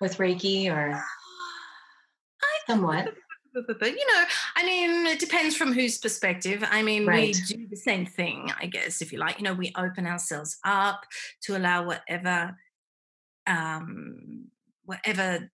[0.00, 1.02] with Reiki or
[2.66, 3.14] somewhat?
[3.54, 4.24] But you know,
[4.56, 6.64] I mean, it depends from whose perspective.
[6.68, 7.36] I mean, right.
[7.48, 9.38] we do the same thing, I guess, if you like.
[9.38, 11.04] You know, we open ourselves up
[11.42, 12.56] to allow whatever,
[13.46, 14.46] um,
[14.84, 15.50] whatever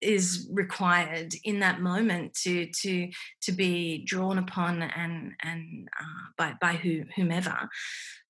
[0.00, 3.08] is required in that moment to to
[3.40, 7.68] to be drawn upon and and uh, by by who, whomever.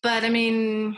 [0.02, 0.96] But I mean,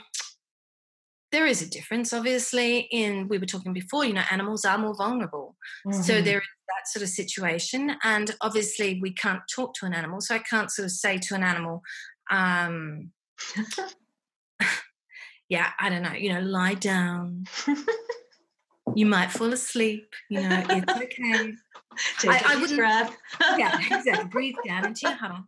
[1.37, 2.89] there is a difference, obviously.
[2.91, 5.55] In we were talking before, you know, animals are more vulnerable,
[5.87, 6.01] mm-hmm.
[6.01, 7.95] so there that sort of situation.
[8.03, 10.23] And obviously, we can't talk to an animal.
[10.23, 11.83] So I can't sort of say to an animal,
[12.31, 13.11] um,
[15.51, 17.45] yeah, I don't know, you know, lie down.
[18.95, 20.09] you might fall asleep.
[20.31, 21.53] You know, it's okay.
[22.19, 22.79] Take I, I wouldn't.
[22.79, 23.15] Breath.
[23.59, 24.25] yeah, exactly.
[24.31, 25.43] Breathe down into your heart.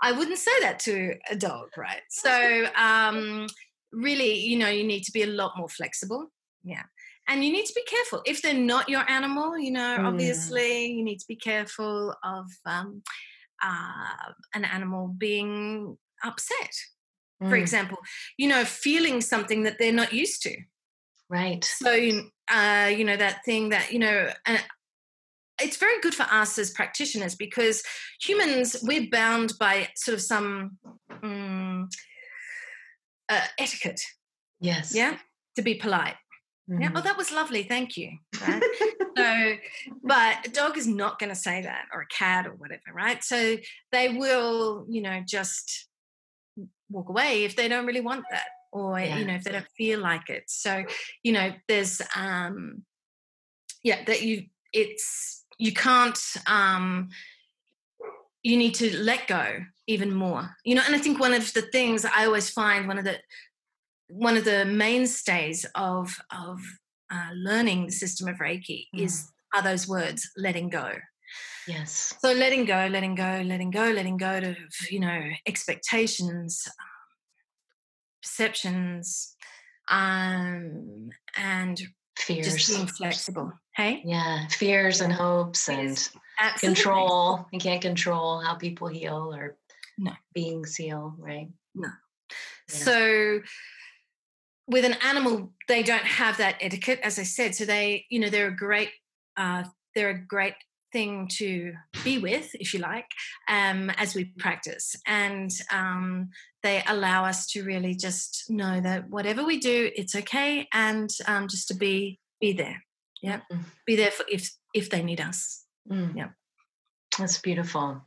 [0.00, 2.02] I wouldn't say that to a dog, right?
[2.08, 3.48] So, um,
[3.92, 6.30] really, you know, you need to be a lot more flexible.
[6.62, 6.82] Yeah
[7.28, 10.04] and you need to be careful if they're not your animal you know mm.
[10.04, 13.02] obviously you need to be careful of um,
[13.62, 16.72] uh, an animal being upset
[17.42, 17.48] mm.
[17.48, 17.98] for example
[18.36, 20.56] you know feeling something that they're not used to
[21.28, 21.92] right so
[22.50, 24.58] uh, you know that thing that you know uh,
[25.60, 27.82] it's very good for us as practitioners because
[28.20, 30.78] humans we're bound by sort of some
[31.22, 31.88] um,
[33.28, 34.00] uh, etiquette
[34.60, 35.16] yes yeah
[35.56, 36.16] to be polite
[36.70, 36.82] Mm-hmm.
[36.82, 36.90] Yeah.
[36.94, 37.62] Oh, that was lovely.
[37.62, 38.18] Thank you.
[38.46, 38.62] Right?
[39.16, 39.52] so,
[40.02, 43.24] but a dog is not going to say that, or a cat, or whatever, right?
[43.24, 43.56] So
[43.90, 45.88] they will, you know, just
[46.90, 49.16] walk away if they don't really want that, or yeah.
[49.16, 50.44] you know, if they don't feel like it.
[50.48, 50.84] So,
[51.22, 52.82] you know, there's, um,
[53.82, 57.08] yeah, that you, it's you can't, um,
[58.42, 60.82] you need to let go even more, you know.
[60.86, 63.18] And I think one of the things I always find one of the
[64.08, 66.60] one of the mainstays of of
[67.10, 69.00] uh, learning the system of Reiki mm.
[69.00, 70.92] is are those words letting go.
[71.66, 72.14] Yes.
[72.20, 74.56] So letting go, letting go, letting go, letting go to
[74.90, 76.66] you know expectations,
[78.22, 79.34] perceptions,
[79.88, 81.80] um, and
[82.16, 82.54] fears.
[82.54, 83.52] Just being flexible.
[83.74, 84.02] Hey.
[84.04, 85.96] Yeah, fears and hopes and
[86.40, 86.74] Absolutely.
[86.74, 87.46] control.
[87.52, 89.56] You can't control how people heal or
[89.96, 91.48] no beings heal, right?
[91.74, 91.88] No.
[92.68, 92.74] Yeah.
[92.74, 93.40] So
[94.68, 98.28] with an animal they don't have that etiquette as i said so they you know
[98.28, 98.90] they're a great
[99.36, 100.54] uh, they're a great
[100.92, 101.72] thing to
[102.02, 103.06] be with if you like
[103.48, 106.30] um, as we practice and um,
[106.62, 111.46] they allow us to really just know that whatever we do it's okay and um,
[111.46, 112.82] just to be be there
[113.22, 113.60] yeah mm.
[113.86, 116.16] be there for if if they need us mm.
[116.16, 116.28] yeah
[117.18, 118.02] that's beautiful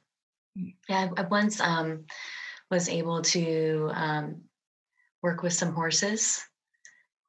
[0.58, 0.74] mm.
[0.88, 2.06] yeah i once um,
[2.70, 4.42] was able to um,
[5.22, 6.44] work with some horses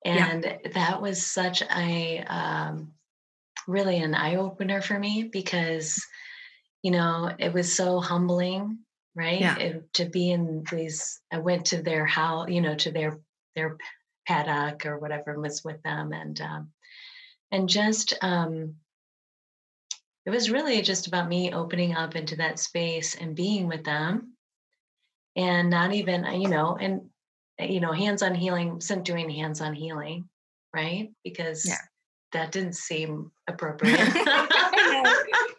[0.04, 0.70] and yeah.
[0.74, 2.92] that was such a um,
[3.66, 6.04] really an eye opener for me because,
[6.82, 8.78] you know, it was so humbling,
[9.14, 9.40] right?
[9.40, 9.58] Yeah.
[9.58, 13.20] It, to be in these, I went to their house, you know, to their,
[13.54, 13.76] their
[14.26, 16.12] paddock or whatever was with them.
[16.12, 16.70] And, um,
[17.50, 18.76] and just, um,
[20.24, 24.35] it was really just about me opening up into that space and being with them
[25.37, 27.02] and not even you know and
[27.68, 30.28] you know, hands-on healing, wasn't doing hands-on healing,
[30.74, 31.11] right?
[31.24, 31.76] Because yeah.
[32.32, 33.98] that didn't seem appropriate.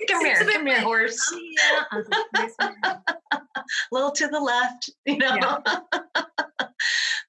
[0.10, 1.20] come here, come here, horse.
[1.92, 2.04] Oh.
[2.62, 3.00] A
[3.92, 5.36] little to the left, you know.
[5.36, 5.80] Yeah.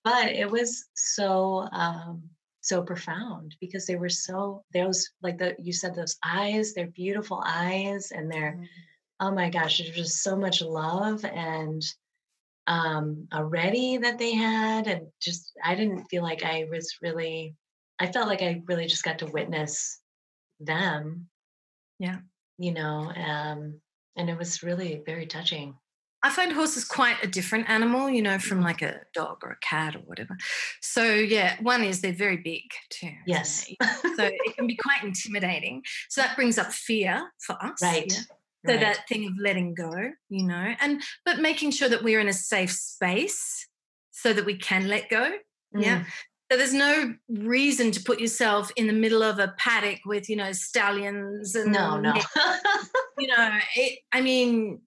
[0.04, 2.22] but it was so um
[2.64, 7.42] so profound because they were so those like the you said those eyes, they're beautiful
[7.46, 8.66] eyes and they're mm.
[9.20, 11.82] oh my gosh, there's just so much love and
[12.66, 14.86] um, already that they had.
[14.86, 17.54] And just, I didn't feel like I was really,
[17.98, 20.00] I felt like I really just got to witness
[20.60, 21.28] them.
[21.98, 22.18] Yeah.
[22.58, 23.80] You know, um,
[24.16, 25.74] and it was really very touching.
[26.24, 29.58] I find horses quite a different animal, you know, from like a dog or a
[29.60, 30.36] cat or whatever.
[30.80, 33.12] So yeah, one is they're very big too.
[33.26, 33.66] Yes.
[34.16, 35.82] so it can be quite intimidating.
[36.08, 37.82] So that brings up fear for us.
[37.82, 38.10] Right.
[38.10, 38.22] Yeah?
[38.66, 38.80] so right.
[38.80, 39.92] that thing of letting go
[40.30, 43.68] you know and but making sure that we're in a safe space
[44.10, 45.32] so that we can let go
[45.76, 45.82] mm.
[45.82, 46.02] yeah
[46.50, 50.36] so there's no reason to put yourself in the middle of a paddock with you
[50.36, 52.14] know stallions and no no
[53.18, 54.80] you know, it, I mean,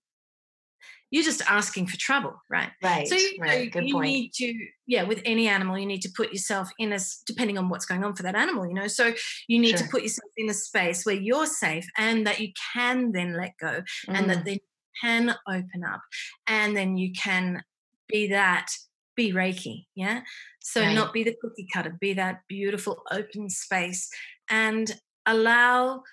[1.09, 2.69] you're just asking for trouble, right?
[2.83, 3.07] Right.
[3.07, 3.71] So you, right.
[3.71, 4.07] Good you point.
[4.07, 4.53] need to,
[4.85, 8.03] yeah, with any animal, you need to put yourself in a, depending on what's going
[8.03, 8.87] on for that animal, you know.
[8.87, 9.13] So
[9.47, 9.87] you need sure.
[9.87, 13.53] to put yourself in a space where you're safe and that you can then let
[13.59, 13.83] go mm.
[14.07, 14.45] and that mm.
[14.45, 14.59] then
[15.01, 16.01] can open up
[16.47, 17.63] and then you can
[18.07, 18.67] be that,
[19.15, 20.21] be Reiki, yeah.
[20.61, 20.93] So right.
[20.93, 24.09] not be the cookie cutter, be that beautiful open space
[24.49, 24.93] and
[25.25, 26.03] allow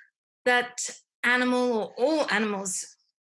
[0.45, 0.79] that
[1.25, 2.85] animal or all animals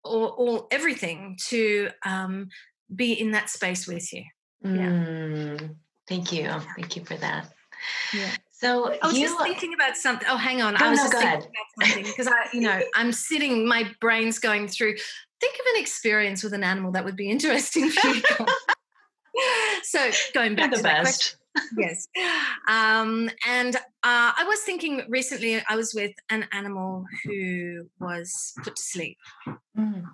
[0.06, 2.48] or, or everything to um,
[2.94, 4.24] be in that space with you.
[4.64, 5.66] Mm, yeah.
[6.08, 6.50] Thank you.
[6.76, 7.52] Thank you for that.
[8.14, 8.30] Yeah.
[8.52, 10.26] So I was you, just thinking about something.
[10.30, 10.80] Oh, hang on.
[10.80, 11.38] I was no, just thinking ahead.
[11.40, 14.96] about something because I, you know, I'm sitting, my brain's going through.
[15.40, 18.22] Think of an experience with an animal that would be interesting for you.
[19.82, 21.36] so going back You're to the that best.
[21.76, 22.06] Yes.
[22.68, 28.76] Um, and uh, I was thinking recently, I was with an animal who was put
[28.76, 29.18] to sleep.
[29.78, 30.04] Mm.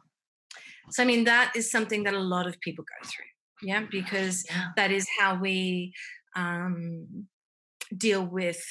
[0.91, 3.25] So, I mean, that is something that a lot of people go through.
[3.63, 4.69] Yeah, because yeah.
[4.77, 5.95] that is how we
[6.35, 7.29] um,
[7.97, 8.63] deal with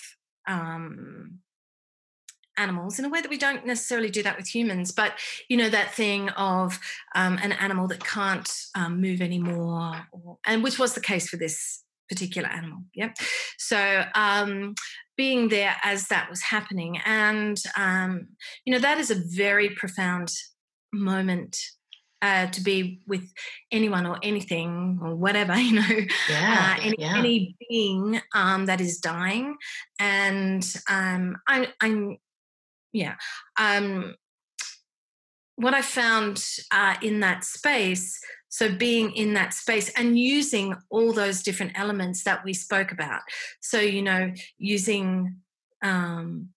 [0.48, 1.40] um,
[2.58, 4.92] animals in a way that we don't necessarily do that with humans.
[4.92, 5.14] But
[5.50, 6.80] you know that thing of
[7.16, 11.38] um, an animal that can't um, move anymore, or, and which was the case for
[11.38, 12.80] this particular animal.
[12.94, 13.14] Yeah.
[13.58, 14.76] So um,
[15.16, 18.28] being there as that was happening, and um,
[18.66, 20.30] you know that is a very profound
[20.94, 21.58] moment
[22.22, 23.28] uh, to be with
[23.72, 27.18] anyone or anything or whatever, you know, yeah, uh, any, yeah.
[27.18, 29.56] any, being um, that is dying.
[30.00, 32.18] And um, I, I'm,
[32.94, 33.16] yeah.
[33.60, 34.16] Um,
[35.56, 38.20] what I found uh, in that space,
[38.52, 43.22] so being in that space and using all those different elements that we spoke about.
[43.62, 45.38] So, you know, using
[45.82, 46.50] um,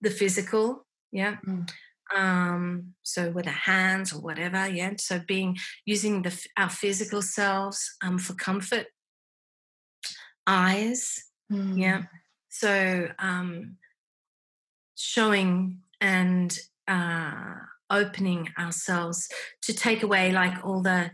[0.00, 1.36] the physical, yeah.
[1.46, 1.70] Mm
[2.14, 7.96] um, so with the hands or whatever yeah so being using the our physical selves
[8.02, 8.86] um, for comfort
[10.46, 11.78] eyes mm.
[11.78, 12.02] yeah
[12.48, 13.76] so um,
[14.94, 17.54] showing and uh,
[17.92, 19.28] opening ourselves
[19.62, 21.10] to take away like all the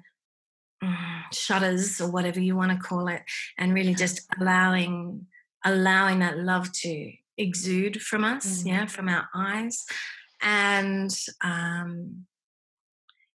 [0.83, 3.23] mm, shutters or whatever you want to call it
[3.59, 5.27] and really just allowing
[5.65, 8.69] allowing that love to exude from us mm.
[8.69, 9.85] yeah from our eyes
[10.41, 11.11] and
[11.43, 12.25] um,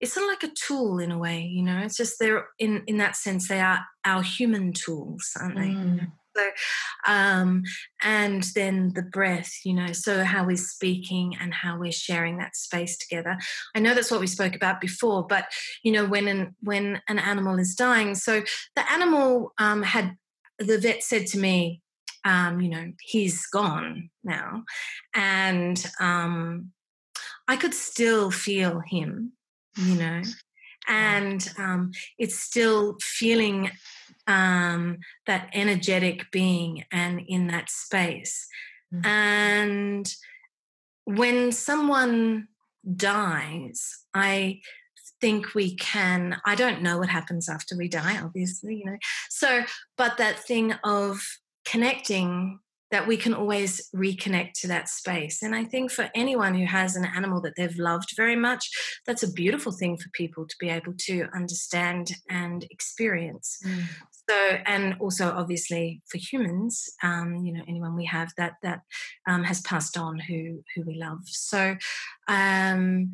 [0.00, 2.82] it's sort of like a tool in a way you know it's just they're in
[2.86, 6.12] in that sense they are our human tools aren't they mm.
[6.36, 6.50] So
[7.06, 7.62] um
[8.02, 12.56] and then the breath you know so how we're speaking and how we're sharing that
[12.56, 13.36] space together
[13.74, 15.46] i know that's what we spoke about before but
[15.82, 18.42] you know when an when an animal is dying so
[18.76, 20.16] the animal um had
[20.58, 21.80] the vet said to me
[22.24, 24.64] um, you know, he's gone now.
[25.14, 26.70] And um,
[27.48, 29.32] I could still feel him,
[29.76, 30.22] you know,
[30.88, 33.70] and um, it's still feeling
[34.26, 38.46] um, that energetic being and in that space.
[38.92, 39.06] Mm-hmm.
[39.06, 40.14] And
[41.04, 42.48] when someone
[42.96, 44.60] dies, I
[45.20, 48.96] think we can i don't know what happens after we die obviously you know
[49.28, 49.62] so
[49.98, 51.20] but that thing of
[51.66, 52.58] connecting
[52.90, 55.42] that we can always reconnect to that space.
[55.42, 58.68] And I think for anyone who has an animal that they've loved very much,
[59.06, 63.58] that's a beautiful thing for people to be able to understand and experience.
[63.64, 63.84] Mm.
[64.30, 68.82] So, and also obviously for humans, um, you know, anyone we have that that
[69.26, 71.18] um, has passed on who who we love.
[71.24, 71.76] So,
[72.28, 73.10] um,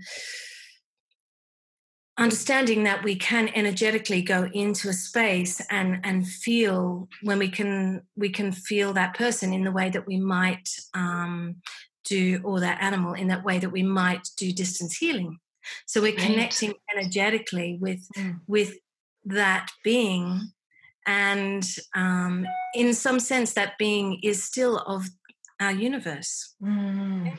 [2.18, 8.02] understanding that we can energetically go into a space and and feel when we can
[8.14, 11.57] we can feel that person in the way that we might um,
[12.05, 15.38] do or that animal in that way that we might do distance healing
[15.87, 16.26] so we're right.
[16.26, 18.38] connecting energetically with mm.
[18.46, 18.76] with
[19.24, 20.52] that being
[21.07, 21.64] and
[21.95, 25.09] um, in some sense that being is still of
[25.61, 26.55] our universe.
[26.62, 27.37] Mm.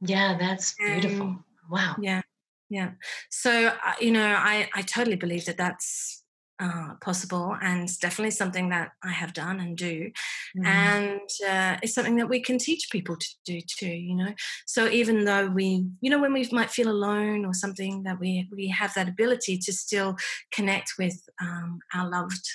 [0.00, 1.44] yeah that's beautiful.
[1.70, 1.96] Wow.
[2.00, 2.22] yeah
[2.70, 2.92] yeah.
[3.30, 6.22] So uh, you know i i totally believe that that's
[6.60, 10.10] uh, possible and definitely something that i have done and do.
[10.56, 10.66] Mm.
[10.66, 14.32] and uh, it's something that we can teach people to do too you know?
[14.66, 18.48] So even though we you know when we might feel alone or something that we
[18.52, 20.16] we have that ability to still
[20.52, 22.46] connect with um, our loved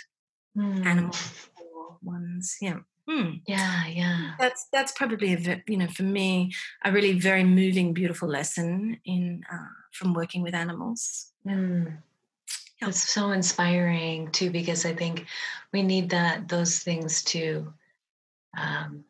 [0.55, 0.85] mm.
[0.85, 1.49] animals
[2.01, 2.77] ones yeah
[3.07, 3.33] Hmm.
[3.45, 4.31] Yeah, yeah.
[4.39, 6.51] That's that's probably a you know for me
[6.83, 11.31] a really very moving, beautiful lesson in uh, from working with animals.
[11.47, 11.97] Mm.
[12.81, 12.89] Yeah.
[12.89, 15.25] It's so inspiring too because I think
[15.71, 17.71] we need that those things to
[18.57, 19.03] um,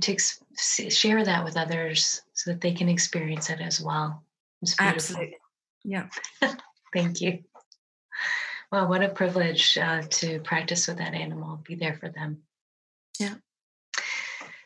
[0.00, 4.24] to ex- share that with others so that they can experience it as well.
[4.80, 5.36] Absolutely.
[5.84, 6.08] Yeah.
[6.94, 7.38] Thank you.
[8.72, 12.38] Well, what a privilege uh, to practice with that animal, be there for them.
[13.20, 13.34] Yeah.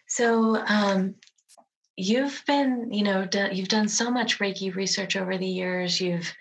[0.06, 1.16] So, um,
[1.96, 6.00] you've been, you know, do, you've done so much Reiki research over the years.
[6.00, 6.32] You've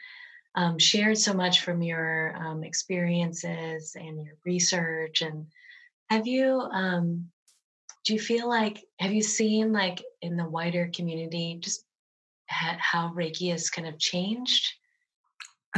[0.53, 5.23] um, shared so much from your um, experiences and your research.
[5.23, 5.47] And
[6.11, 7.31] have you, um,
[8.05, 11.83] do you feel like, have you seen like in the wider community just
[12.47, 14.71] ha- how Reiki has kind of changed?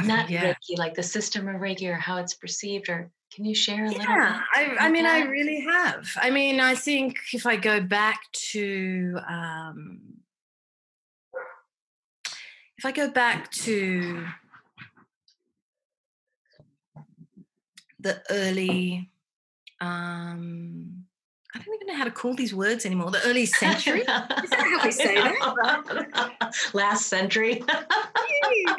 [0.03, 0.53] Not yeah.
[0.53, 3.87] Reiki, like the system of Reiki or how it's perceived, or can you share a
[3.87, 5.15] little yeah, I, I, mean, that?
[5.15, 6.07] I really have.
[6.17, 8.19] I mean, I think if I go back
[8.51, 9.99] to, um,
[12.77, 14.25] if I go back to
[17.99, 19.09] the early
[19.81, 21.07] um
[21.55, 23.09] I don't even know how to call these words anymore.
[23.09, 24.01] The early century.
[24.01, 26.53] Is that how we say that?
[26.73, 27.63] Last century.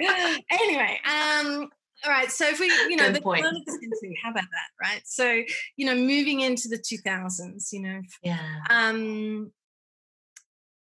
[0.50, 1.68] anyway, um,
[2.04, 2.30] all right.
[2.30, 3.44] So if we, you know, Good the point.
[3.44, 5.02] how about that, right?
[5.04, 5.42] So,
[5.76, 8.38] you know, moving into the 2000s, you know, yeah.
[8.70, 9.52] Um,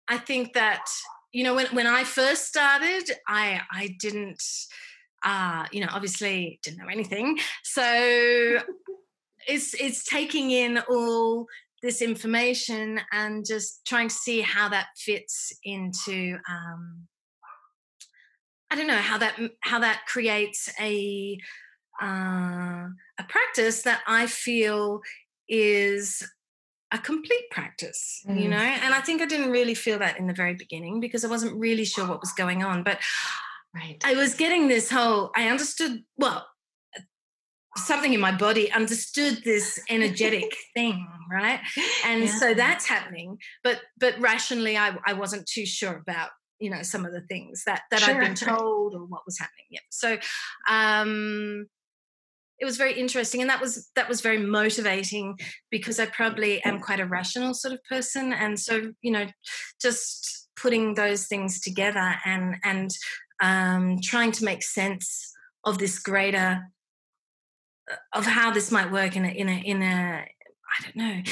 [0.09, 0.85] I think that
[1.33, 4.43] you know when when I first started, I I didn't
[5.23, 7.39] uh, you know, obviously didn't know anything.
[7.63, 8.59] So
[9.47, 11.47] it's it's taking in all
[11.83, 17.07] this information and just trying to see how that fits into um,
[18.71, 21.39] I don't know how that how that creates a
[22.01, 22.87] uh,
[23.19, 25.01] a practice that I feel
[25.49, 26.23] is
[26.93, 28.41] a complete practice, mm.
[28.41, 28.57] you know.
[28.57, 31.59] And I think I didn't really feel that in the very beginning because I wasn't
[31.59, 32.83] really sure what was going on.
[32.83, 32.99] But
[33.75, 34.03] Right.
[34.05, 36.47] I was getting this whole, I understood, well,
[37.77, 41.61] something in my body understood this energetic thing right
[42.05, 42.39] and yeah.
[42.39, 46.31] so that's happening but but rationally I, I wasn't too sure about
[46.61, 48.15] you know some of the things that that sure.
[48.15, 50.19] i'd been told or what was happening yeah so
[50.69, 51.67] um
[52.59, 55.39] it was very interesting and that was that was very motivating
[55.71, 59.27] because i probably am quite a rational sort of person and so you know
[59.81, 62.91] just putting those things together and and
[63.43, 65.33] um, trying to make sense
[65.65, 66.71] of this greater
[67.91, 71.23] uh, of how this might work in a in a in a I don't know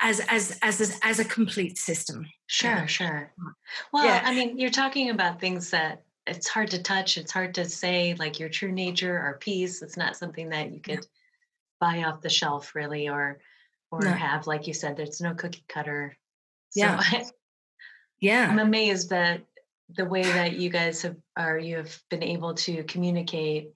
[0.00, 2.26] as as as as a complete system.
[2.48, 3.32] Sure, sure.
[3.40, 3.52] Mm.
[3.92, 4.22] Well, yeah.
[4.24, 7.16] I mean, you're talking about things that it's hard to touch.
[7.16, 9.82] It's hard to say like your true nature or peace.
[9.82, 11.06] It's not something that you could
[11.80, 13.38] buy off the shelf, really, or
[13.90, 14.10] or no.
[14.10, 14.96] have like you said.
[14.96, 16.16] There's no cookie cutter.
[16.70, 16.96] So yeah.
[17.00, 17.24] I,
[18.20, 18.48] yeah.
[18.50, 19.42] I'm amazed that
[19.96, 23.72] the way that you guys have are you have been able to communicate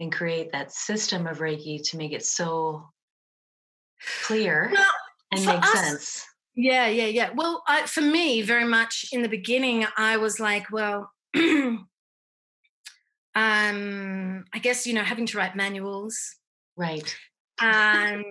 [0.00, 2.88] and create that system of Reiki to make it so
[4.24, 4.90] clear well,
[5.32, 6.26] and make us, sense.
[6.56, 7.30] Yeah, yeah, yeah.
[7.34, 11.86] Well, I, for me, very much in the beginning, I was like, well, um,
[13.34, 16.18] I guess you know, having to write manuals,
[16.76, 17.14] right?
[17.60, 18.24] Um,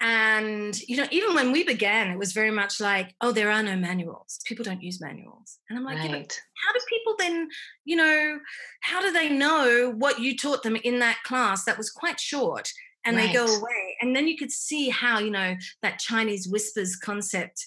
[0.00, 3.62] and you know even when we began it was very much like oh there are
[3.64, 6.10] no manuals people don't use manuals and i'm like right.
[6.10, 7.48] yeah, how do people then
[7.84, 8.38] you know
[8.82, 12.70] how do they know what you taught them in that class that was quite short
[13.04, 13.28] and right.
[13.28, 17.66] they go away and then you could see how you know that chinese whispers concept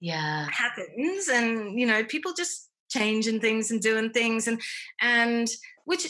[0.00, 4.60] yeah happens and you know people just changing things and doing things and
[5.00, 5.48] and
[5.84, 6.06] which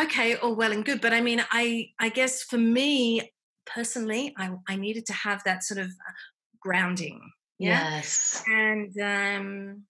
[0.00, 3.30] okay all well and good but i mean i i guess for me
[3.66, 6.12] personally, I, I needed to have that sort of uh,
[6.60, 7.20] grounding.
[7.58, 7.96] Yeah?
[7.96, 8.42] Yes.
[8.46, 9.82] And um,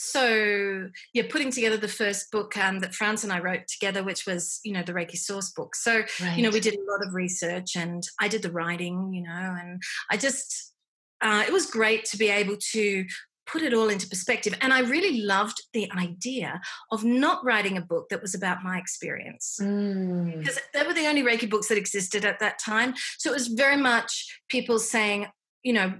[0.00, 4.26] so, yeah, putting together the first book um, that Frans and I wrote together, which
[4.26, 5.74] was, you know, the Reiki Source book.
[5.74, 6.36] So, right.
[6.36, 9.56] you know, we did a lot of research and I did the writing, you know,
[9.60, 10.72] and I just,
[11.20, 13.06] uh, it was great to be able to
[13.44, 14.54] put it all into perspective.
[14.60, 16.60] And I really loved the idea
[16.92, 19.58] of not writing a book that was about my experience.
[19.60, 20.38] Mm.
[20.38, 22.94] Because they were the only Reiki books that existed at that time.
[23.18, 25.26] So it was very much people saying,
[25.64, 25.94] you know,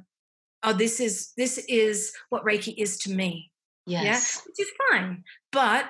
[0.63, 3.51] oh, this is this is what Reiki is to me.
[3.89, 4.37] Yes.
[4.37, 4.43] Yeah.
[4.47, 5.25] Which is fine.
[5.53, 5.87] But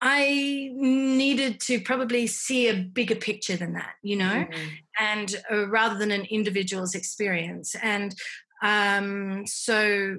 [0.00, 4.68] I needed to probably see a bigger picture than that, you know, mm.
[5.00, 7.74] and uh, rather than an individual's experience.
[7.82, 8.14] And
[8.62, 10.16] um, so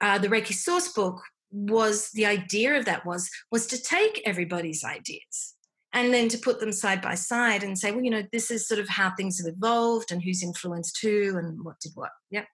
[0.00, 1.20] uh, the Reiki Source book
[1.52, 5.54] was the idea of that was was to take everybody's ideas
[5.92, 8.66] and then to put them side by side and say, well, you know, this is
[8.66, 12.10] sort of how things have evolved and who's influenced who and what did what.
[12.30, 12.44] Yeah.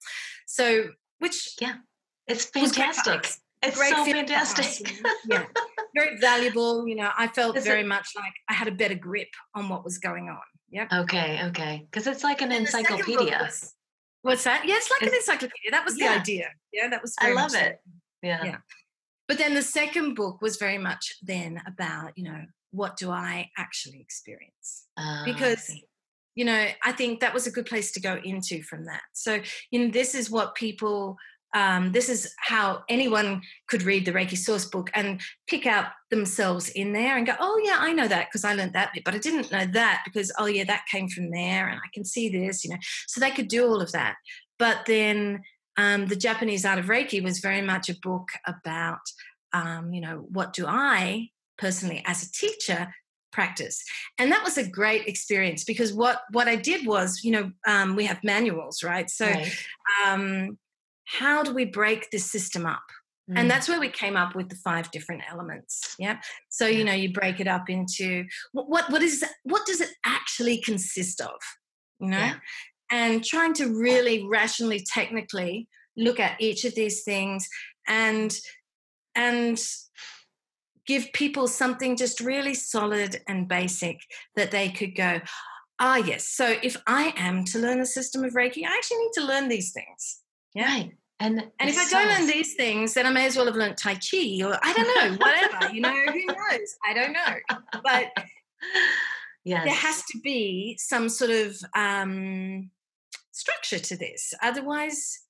[0.46, 1.76] So, which yeah,
[2.26, 3.30] it's fantastic.
[3.66, 4.96] It's great so fantastic.
[5.30, 5.44] yeah,
[5.94, 6.86] very valuable.
[6.86, 9.68] You know, I felt is very it, much like I had a better grip on
[9.68, 10.38] what was going on.
[10.70, 10.88] Yeah.
[10.92, 11.40] Okay.
[11.46, 11.86] Okay.
[11.90, 13.38] Because it's like an and encyclopedia.
[13.42, 13.74] Was,
[14.22, 14.64] What's that?
[14.66, 15.70] Yeah, it's like it's, an encyclopedia.
[15.70, 16.48] That was the idea.
[16.72, 17.14] Yeah, that was.
[17.20, 17.80] I love it.
[18.22, 18.44] Yeah.
[18.44, 18.56] Yeah.
[19.28, 23.48] but then the second book was very much then about you know what do i
[23.56, 25.74] actually experience uh, because
[26.34, 29.40] you know i think that was a good place to go into from that so
[29.70, 31.16] you know this is what people
[31.56, 36.68] um, this is how anyone could read the Reiki source book and pick out themselves
[36.68, 39.14] in there and go, oh, yeah, I know that because I learned that bit, but
[39.14, 42.28] I didn't know that because, oh, yeah, that came from there and I can see
[42.28, 42.76] this, you know.
[43.06, 44.16] So they could do all of that.
[44.58, 45.44] But then
[45.78, 49.00] um, the Japanese Art of Reiki was very much a book about,
[49.54, 52.92] um, you know, what do I personally, as a teacher,
[53.32, 53.84] practice
[54.18, 57.94] and that was a great experience because what what i did was you know um,
[57.94, 59.52] we have manuals right so right.
[60.06, 60.56] Um,
[61.06, 62.82] how do we break this system up?
[63.30, 63.38] Mm.
[63.38, 65.96] And that's where we came up with the five different elements.
[65.98, 66.18] Yeah.
[66.48, 69.90] So, you know, you break it up into what, what, what is, what does it
[70.04, 71.34] actually consist of?
[72.00, 72.18] You know?
[72.18, 72.34] Yeah.
[72.90, 77.48] And trying to really rationally, technically look at each of these things
[77.88, 78.36] and,
[79.16, 79.60] and
[80.86, 84.00] give people something just really solid and basic
[84.36, 85.20] that they could go,
[85.80, 86.28] ah, yes.
[86.28, 89.48] So if I am to learn a system of Reiki, I actually need to learn
[89.48, 90.20] these things.
[90.56, 90.64] Yeah.
[90.64, 90.92] Right.
[91.20, 93.76] And and if I don't learn these things, then I may as well have learned
[93.76, 95.74] Tai Chi or I don't know, whatever.
[95.74, 96.76] you know, who knows?
[96.86, 97.58] I don't know.
[97.82, 98.06] But
[99.44, 99.64] yes.
[99.64, 102.70] there has to be some sort of um,
[103.32, 104.32] structure to this.
[104.42, 105.20] Otherwise,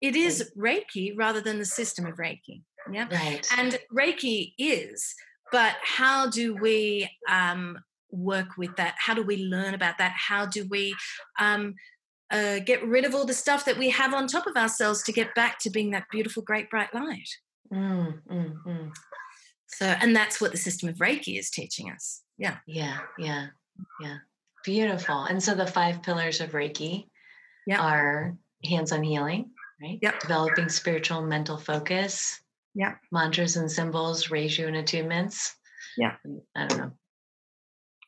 [0.00, 2.62] it is Reiki rather than the system of Reiki.
[2.90, 3.06] Yeah.
[3.10, 3.46] Right.
[3.56, 5.14] And Reiki is,
[5.52, 7.78] but how do we um,
[8.10, 8.94] work with that?
[8.98, 10.12] How do we learn about that?
[10.16, 10.94] How do we
[11.38, 11.74] um,
[12.30, 15.12] uh, get rid of all the stuff that we have on top of ourselves to
[15.12, 17.28] get back to being that beautiful, great, bright light.
[17.72, 18.92] Mm, mm, mm.
[19.66, 22.22] So, and that's what the system of Reiki is teaching us.
[22.38, 22.58] Yeah.
[22.66, 22.98] Yeah.
[23.18, 23.46] Yeah.
[24.00, 24.16] Yeah.
[24.64, 25.24] Beautiful.
[25.24, 27.08] And so the five pillars of Reiki
[27.66, 27.80] yep.
[27.80, 29.50] are hands on healing,
[29.82, 29.98] right?
[30.00, 30.20] Yep.
[30.20, 32.40] Developing spiritual and mental focus.
[32.74, 32.94] Yeah.
[33.12, 35.50] Mantras and symbols, reiju and attunements.
[35.96, 36.14] Yeah.
[36.56, 36.92] I don't know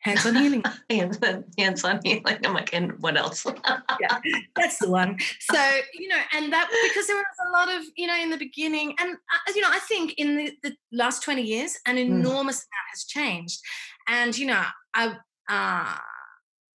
[0.06, 0.62] hands on healing.
[0.90, 2.38] hands, on, hands on healing.
[2.44, 3.44] I'm like, and what else?
[4.00, 4.18] yeah,
[4.54, 5.18] that's the one.
[5.40, 5.60] So,
[5.94, 8.94] you know, and that because there was a lot of, you know, in the beginning,
[8.98, 12.06] and, uh, you know, I think in the, the last 20 years, an mm.
[12.06, 12.68] enormous mm.
[12.68, 13.60] amount has changed.
[14.08, 14.62] And, you know,
[14.94, 15.16] I,
[15.48, 15.96] uh,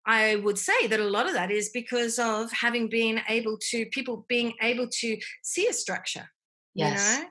[0.06, 3.86] I would say that a lot of that is because of having been able to,
[3.86, 6.28] people being able to see a structure.
[6.74, 7.16] Yes.
[7.16, 7.28] You know?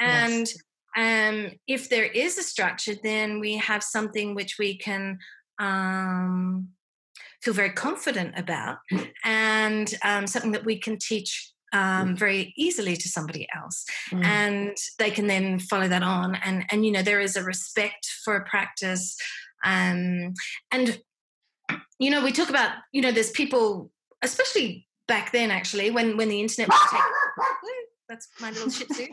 [0.00, 0.56] And yes.
[0.96, 5.18] um, if there is a structure, then we have something which we can
[5.60, 6.68] um,
[7.42, 8.78] feel very confident about
[9.24, 13.84] and um, something that we can teach um, very easily to somebody else.
[14.10, 14.24] Mm.
[14.24, 18.06] and they can then follow that on and and you know there is a respect
[18.24, 19.16] for a practice
[19.64, 20.34] um,
[20.72, 21.00] and
[21.98, 23.90] you know we talk about you know there's people
[24.22, 27.06] especially back then actually when when the internet was taken
[28.08, 29.06] that's my little shih tzu.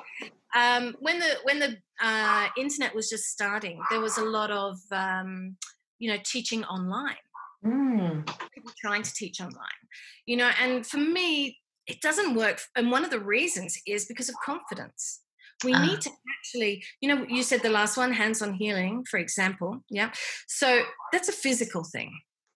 [0.56, 4.80] Um, when the when the uh, internet was just starting there was a lot of
[4.92, 5.58] um,
[6.00, 7.16] you know teaching online
[7.66, 8.26] mm.
[8.54, 9.82] people trying to teach online
[10.26, 14.30] you know and for me it doesn't work and one of the reasons is because
[14.30, 15.22] of confidence
[15.64, 15.86] we uh.
[15.86, 19.84] need to actually you know you said the last one hands on healing for example
[19.90, 20.12] yeah
[20.48, 22.12] so that's a physical thing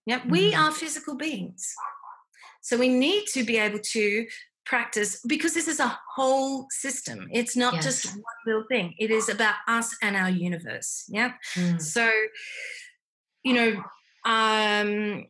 [0.06, 0.30] yeah mm.
[0.30, 1.74] we are physical beings
[2.62, 4.26] so we need to be able to
[4.66, 7.84] practice because this is a whole system it's not yes.
[7.84, 11.82] just one little thing it is about us and our universe yeah mm.
[11.82, 12.10] so
[13.44, 13.84] you know,
[14.26, 15.26] um,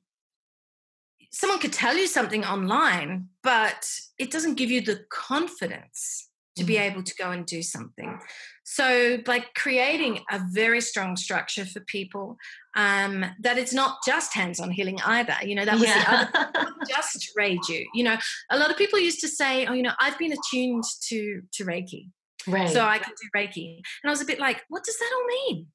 [1.32, 3.89] someone could tell you something online, but
[4.20, 6.91] it doesn't give you the confidence to be mm-hmm.
[6.91, 8.20] able to go and do something.
[8.64, 12.38] So, by creating a very strong structure for people,
[12.76, 15.36] um, that it's not just hands-on healing either.
[15.43, 16.28] You know, that was yeah.
[16.32, 17.86] the other just Reiju.
[17.93, 18.18] You know,
[18.49, 21.66] a lot of people used to say, "Oh, you know, I've been attuned to to
[21.66, 22.09] Reiki,
[22.47, 22.70] right?
[22.70, 25.26] So I can do Reiki." And I was a bit like, "What does that all
[25.26, 25.68] mean?"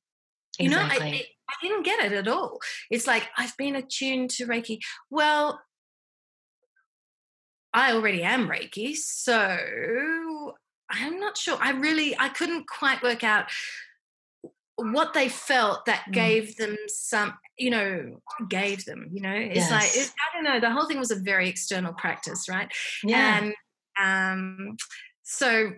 [0.59, 0.99] You exactly.
[0.99, 2.59] know, I, it, I didn't get it at all.
[2.91, 4.81] It's like I've been attuned to Reiki.
[5.11, 5.61] Well,
[7.73, 10.55] I already am Reiki, so
[10.91, 11.59] I'm not sure.
[11.61, 13.51] I really I couldn't quite work out
[14.77, 16.13] what they felt that mm.
[16.13, 19.71] gave them some you know gave them you know it's yes.
[19.71, 22.71] like it, i don't know the whole thing was a very external practice right
[23.03, 23.55] yeah and
[23.99, 24.77] um
[25.23, 25.71] so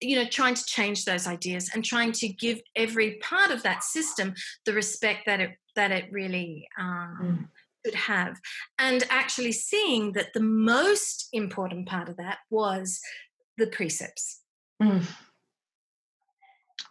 [0.00, 3.82] you know trying to change those ideas and trying to give every part of that
[3.82, 7.48] system the respect that it that it really um, mm.
[7.84, 8.38] should have
[8.78, 13.00] and actually seeing that the most important part of that was
[13.56, 14.40] the precepts
[14.82, 15.02] mm.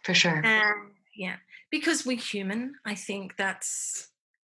[0.02, 1.36] for sure and yeah
[1.70, 4.07] because we're human i think that's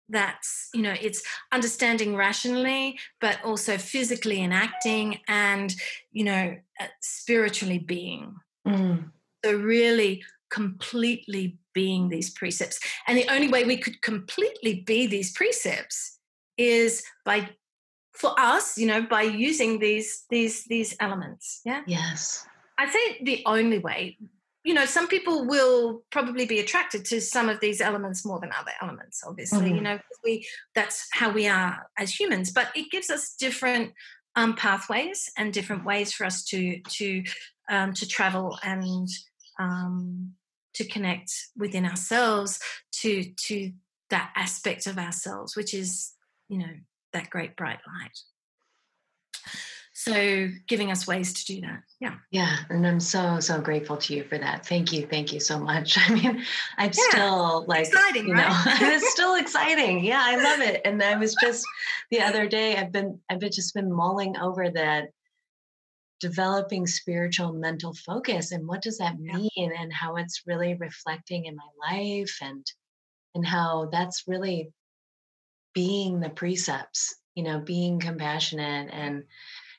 [0.09, 5.75] that's you know it's understanding rationally but also physically enacting and
[6.13, 8.37] you know uh, spiritually being
[8.67, 9.05] mm.
[9.47, 12.81] So, really completely being these precepts.
[13.07, 16.19] And the only way we could completely be these precepts
[16.57, 17.51] is by
[18.13, 22.47] for us you know by using these these these elements yeah yes
[22.79, 24.17] i think the only way
[24.67, 28.51] you know some people will probably be attracted to some of these elements more than
[28.59, 29.77] other elements obviously mm-hmm.
[29.77, 33.93] you know we that's how we are as humans but it gives us different
[34.35, 37.23] um, pathways and different ways for us to to
[37.71, 39.09] um, to travel and
[39.59, 40.33] um,
[40.75, 42.59] to connect within ourselves
[42.91, 43.73] to to
[44.11, 46.13] that aspect of ourselves which is
[46.49, 46.75] you know
[47.13, 48.19] that great bright light
[49.99, 54.15] so giving us ways to do that yeah yeah and i'm so so grateful to
[54.15, 56.45] you for that thank you thank you so much i mean
[56.77, 57.09] i'm yeah.
[57.09, 58.79] still like exciting you know right?
[58.83, 61.65] it's still exciting yeah i love it and i was just
[62.11, 65.09] the other day i've been i've been just been mulling over that
[66.21, 69.69] developing spiritual mental focus and what does that mean yeah.
[69.81, 72.67] and how it's really reflecting in my life and
[73.35, 74.71] and how that's really
[75.75, 79.23] being the precepts you know being compassionate and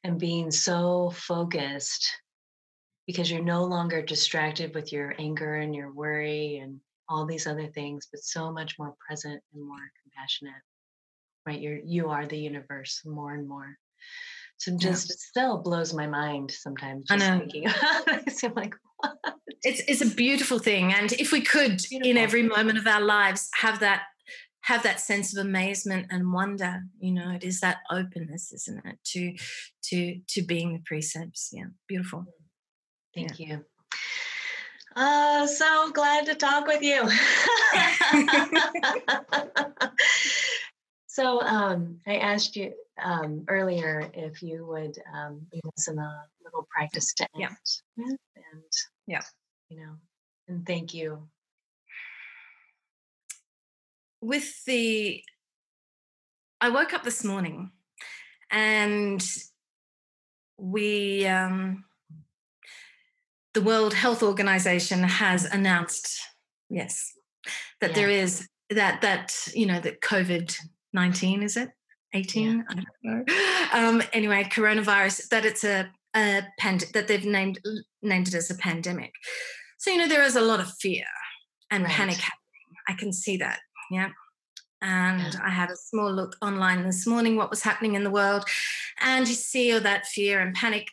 [0.04, 2.08] and being so focused
[3.06, 6.80] because you're no longer distracted with your anger and your worry and
[7.10, 10.62] all these other things but so much more present and more compassionate
[11.46, 13.78] right you're you are the universe more and more
[14.58, 15.16] so just yeah.
[15.18, 17.06] still blows my mind sometimes.
[17.12, 17.40] I know.
[17.40, 17.68] Thinking
[18.44, 19.18] I'm like, what?
[19.64, 22.10] It's it's a beautiful thing, and if we could, beautiful.
[22.10, 24.04] in every moment of our lives, have that
[24.62, 28.98] have that sense of amazement and wonder, you know, it is that openness, isn't it,
[29.06, 29.36] to
[29.84, 31.52] to to being the precepts.
[31.54, 32.26] Yeah, beautiful.
[33.16, 33.48] Thank yeah.
[33.48, 33.66] you.
[34.96, 37.08] Uh, so glad to talk with you.
[41.08, 46.24] so um, I asked you um, earlier if you would um, lead us in a
[46.44, 47.56] little practice to end
[47.98, 48.16] yeah.
[48.36, 48.64] and
[49.06, 49.22] yeah
[49.70, 49.94] you know
[50.48, 51.28] and thank you
[54.22, 55.24] with the
[56.62, 57.72] i woke up this morning
[58.52, 59.26] and
[60.58, 61.84] we um,
[63.54, 66.20] the world health organization has announced
[66.70, 67.14] yes
[67.82, 67.96] that yeah.
[67.96, 70.56] there is that that you know that covid
[70.94, 71.70] 19 is it
[72.14, 72.62] 18 yeah.
[72.70, 73.24] i don't know
[73.74, 77.60] um, anyway coronavirus that it's a, a pand- that they've named
[78.02, 79.12] named it as a pandemic
[79.78, 81.06] so you know there is a lot of fear
[81.72, 81.94] and right.
[81.94, 83.60] panic happening i can see that
[83.92, 84.10] yeah.
[84.82, 88.46] And i had a small look online this morning what was happening in the world
[89.02, 90.90] and you see all that fear and panic.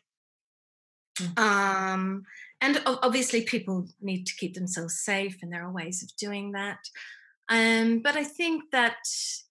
[1.19, 1.39] Mm-hmm.
[1.39, 2.25] um,
[2.61, 6.79] and obviously people need to keep themselves safe and there are ways of doing that.
[7.49, 8.97] Um, but i think that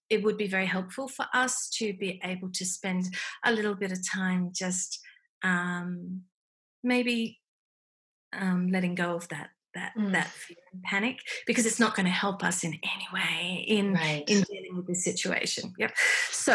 [0.09, 3.05] it would be very helpful for us to be able to spend
[3.45, 4.99] a little bit of time just
[5.43, 6.21] um,
[6.83, 7.39] maybe
[8.33, 10.11] um, letting go of that that mm.
[10.11, 13.93] that fear and panic because it's not going to help us in any way in
[13.93, 14.23] right.
[14.27, 15.73] in dealing with this situation.
[15.77, 15.93] Yep.
[16.31, 16.53] So,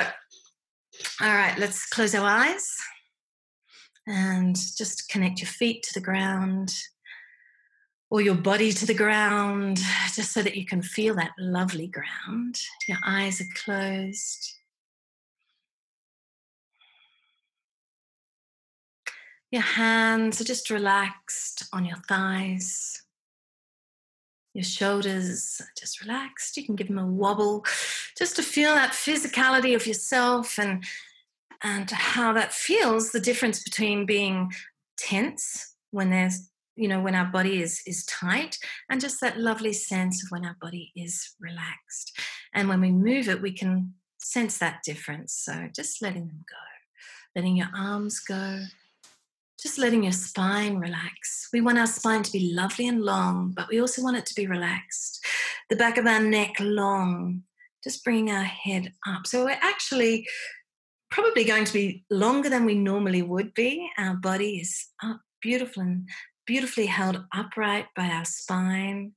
[1.21, 2.66] all right, let's close our eyes
[4.07, 6.75] and just connect your feet to the ground
[8.11, 9.79] or your body to the ground,
[10.14, 12.59] just so that you can feel that lovely ground.
[12.89, 14.55] Your eyes are closed.
[19.51, 23.03] Your hands are just relaxed on your thighs.
[24.55, 26.57] Your shoulders just relaxed.
[26.57, 27.64] You can give them a wobble
[28.16, 30.84] just to feel that physicality of yourself and,
[31.62, 34.53] and how that feels the difference between being
[34.96, 38.57] tense when there's you know when our body is is tight
[38.88, 42.16] and just that lovely sense of when our body is relaxed.
[42.55, 45.32] And when we move it we can sense that difference.
[45.32, 46.68] So just letting them go
[47.38, 48.61] letting your arms go
[49.61, 51.49] just letting your spine relax.
[51.53, 54.35] We want our spine to be lovely and long, but we also want it to
[54.35, 55.25] be relaxed.
[55.69, 57.43] The back of our neck long,
[57.83, 59.27] just bringing our head up.
[59.27, 60.27] So we're actually
[61.11, 63.91] probably going to be longer than we normally would be.
[63.99, 66.09] Our body is up, beautiful and
[66.47, 69.13] beautifully held upright by our spine.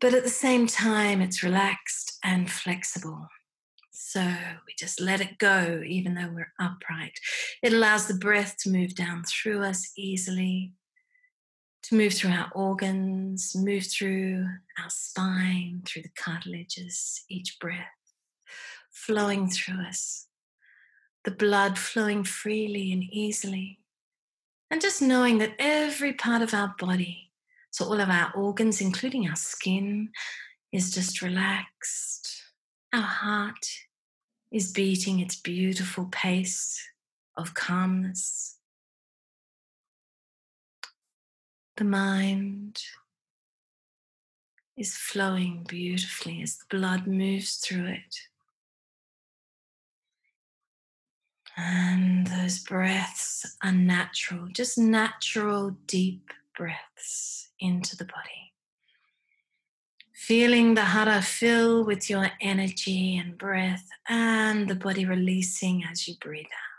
[0.00, 3.28] But at the same time, it's relaxed and flexible.
[4.08, 7.18] So we just let it go, even though we're upright.
[7.60, 10.74] It allows the breath to move down through us easily,
[11.82, 14.46] to move through our organs, move through
[14.80, 17.88] our spine, through the cartilages, each breath
[18.92, 20.28] flowing through us,
[21.24, 23.80] the blood flowing freely and easily.
[24.70, 27.32] And just knowing that every part of our body,
[27.72, 30.10] so all of our organs, including our skin,
[30.70, 32.44] is just relaxed.
[32.92, 33.66] Our heart
[34.50, 36.80] is beating its beautiful pace
[37.36, 38.58] of calmness.
[41.76, 42.82] The mind
[44.76, 48.16] is flowing beautifully as the blood moves through it.
[51.56, 58.45] And those breaths are natural, just natural, deep breaths into the body.
[60.26, 66.16] Feeling the hara fill with your energy and breath, and the body releasing as you
[66.20, 66.75] breathe out.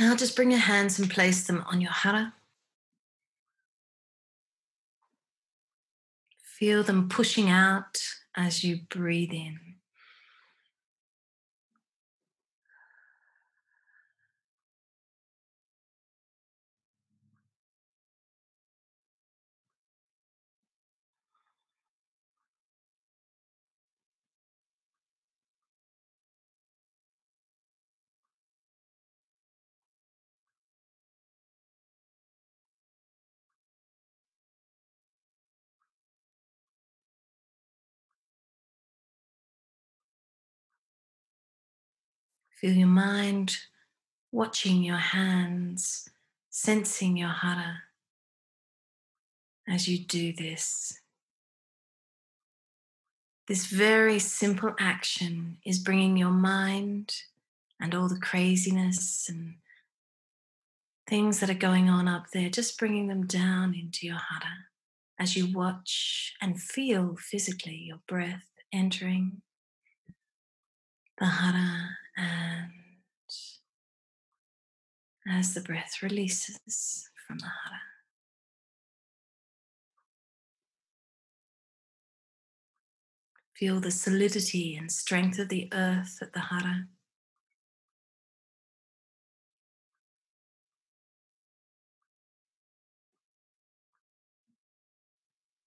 [0.00, 2.32] Now just bring your hands and place them on your hara.
[6.42, 8.00] Feel them pushing out
[8.34, 9.58] as you breathe in.
[42.60, 43.56] Feel your mind
[44.30, 46.10] watching your hands,
[46.50, 47.84] sensing your hara
[49.66, 51.00] as you do this.
[53.48, 57.14] This very simple action is bringing your mind
[57.80, 59.54] and all the craziness and
[61.08, 64.66] things that are going on up there, just bringing them down into your hara
[65.18, 69.40] as you watch and feel physically your breath entering
[71.18, 72.70] the hara and
[75.28, 77.80] as the breath releases from the hara.
[83.54, 86.86] Feel the solidity and strength of the earth at the hara.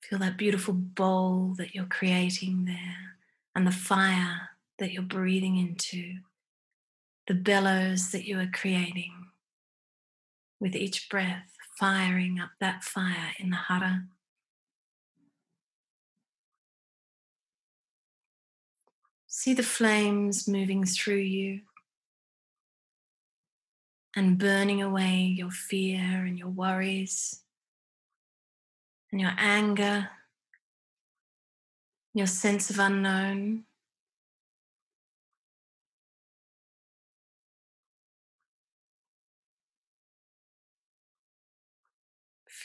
[0.02, 3.18] Feel that beautiful bowl that you're creating there
[3.56, 4.50] and the fire
[4.80, 6.16] that you're breathing into
[7.28, 9.12] the bellows that you are creating
[10.60, 14.04] with each breath, firing up that fire in the hara.
[19.28, 21.62] See the flames moving through you
[24.16, 27.42] and burning away your fear and your worries
[29.12, 30.10] and your anger,
[32.14, 33.64] your sense of unknown.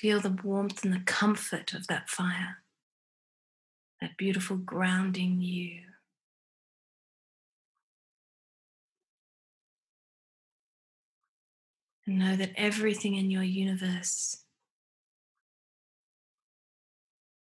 [0.01, 2.59] Feel the warmth and the comfort of that fire,
[4.01, 5.80] that beautiful grounding you.
[12.07, 14.44] And know that everything in your universe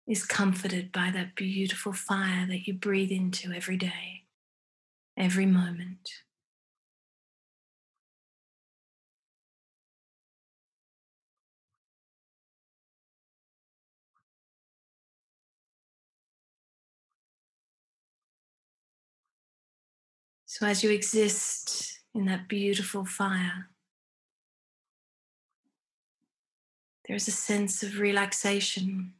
[0.07, 4.23] is comforted by that beautiful fire that you breathe into every day,
[5.15, 6.09] every moment.
[20.51, 23.69] So, as you exist in that beautiful fire,
[27.07, 29.13] there's a sense of relaxation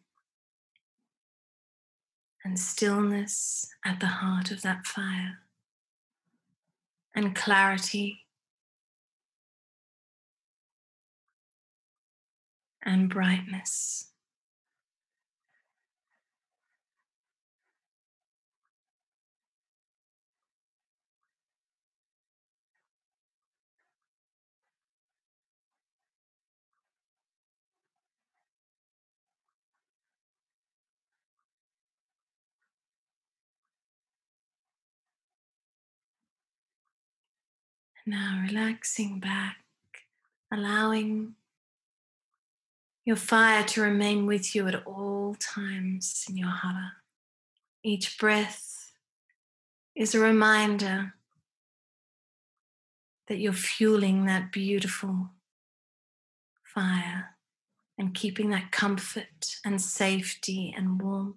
[2.44, 5.38] and stillness at the heart of that fire,
[7.14, 8.26] and clarity
[12.82, 14.09] and brightness.
[38.10, 39.58] Now relaxing back,
[40.52, 41.36] allowing
[43.06, 46.94] your fire to remain with you at all times in your hara.
[47.84, 48.94] Each breath
[49.96, 51.14] is a reminder
[53.28, 55.30] that you're fueling that beautiful
[56.64, 57.36] fire
[57.96, 61.36] and keeping that comfort and safety and warmth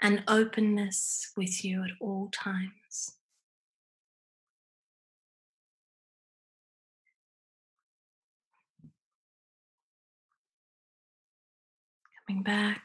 [0.00, 2.87] and openness with you at all times.
[12.28, 12.82] Coming back.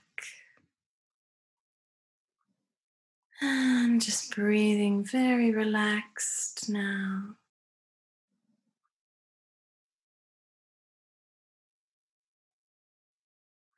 [3.42, 7.36] And just breathing very relaxed now.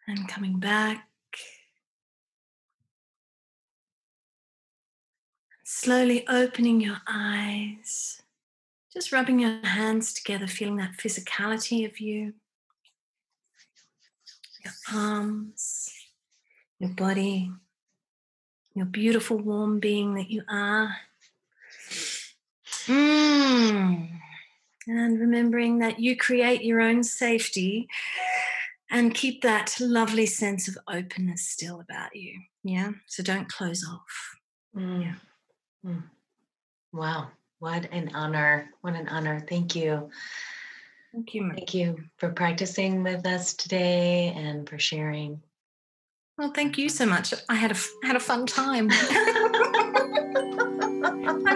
[0.07, 1.07] And coming back.
[5.63, 8.21] Slowly opening your eyes.
[8.93, 12.35] Just rubbing your hands together, feeling that physicality of you.
[14.65, 15.93] Your arms,
[16.79, 17.51] your body,
[18.73, 20.97] your beautiful, warm being that you are.
[22.87, 24.09] Mm.
[24.87, 27.87] And remembering that you create your own safety
[28.89, 32.39] and keep that lovely sense of openness still about you.
[32.63, 32.91] Yeah.
[33.07, 34.37] So don't close off.
[34.75, 35.03] Mm.
[35.03, 35.15] Yeah.
[35.85, 36.03] Mm.
[36.91, 37.29] Wow.
[37.59, 38.69] What an honor.
[38.81, 39.39] What an honor.
[39.39, 40.09] Thank you.
[41.15, 41.49] Thank you.
[41.49, 45.41] Thank you for practicing with us today and for sharing.
[46.37, 47.33] Well, thank you so much.
[47.47, 48.89] I had a had a fun time.
[48.91, 48.97] I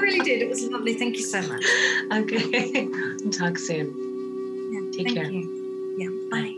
[0.01, 0.41] really did.
[0.41, 0.93] It was lovely.
[0.93, 1.65] Thank you so much.
[2.11, 2.87] Okay.
[3.31, 3.93] Talk soon.
[4.73, 5.29] Yeah, Take care.
[5.29, 5.95] You.
[5.99, 6.09] Yeah.
[6.31, 6.55] Bye.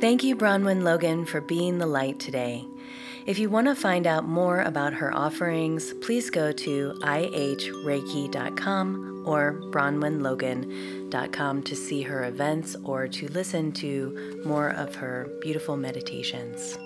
[0.00, 2.66] Thank you, Bronwen Logan, for being the light today.
[3.26, 9.60] If you want to find out more about her offerings, please go to ihreiki.com or
[9.70, 16.76] bronwenlogan.com to see her events or to listen to more of her beautiful meditations.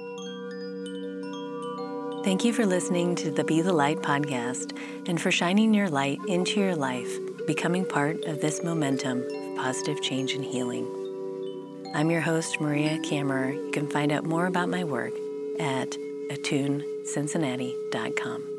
[2.25, 4.79] Thank you for listening to the Be the Light podcast
[5.09, 10.01] and for shining your light into your life, becoming part of this momentum of positive
[10.03, 10.87] change and healing.
[11.95, 13.55] I'm your host, Maria Kammerer.
[13.55, 15.15] You can find out more about my work
[15.59, 15.97] at
[16.31, 18.52] attunecincinnati.com.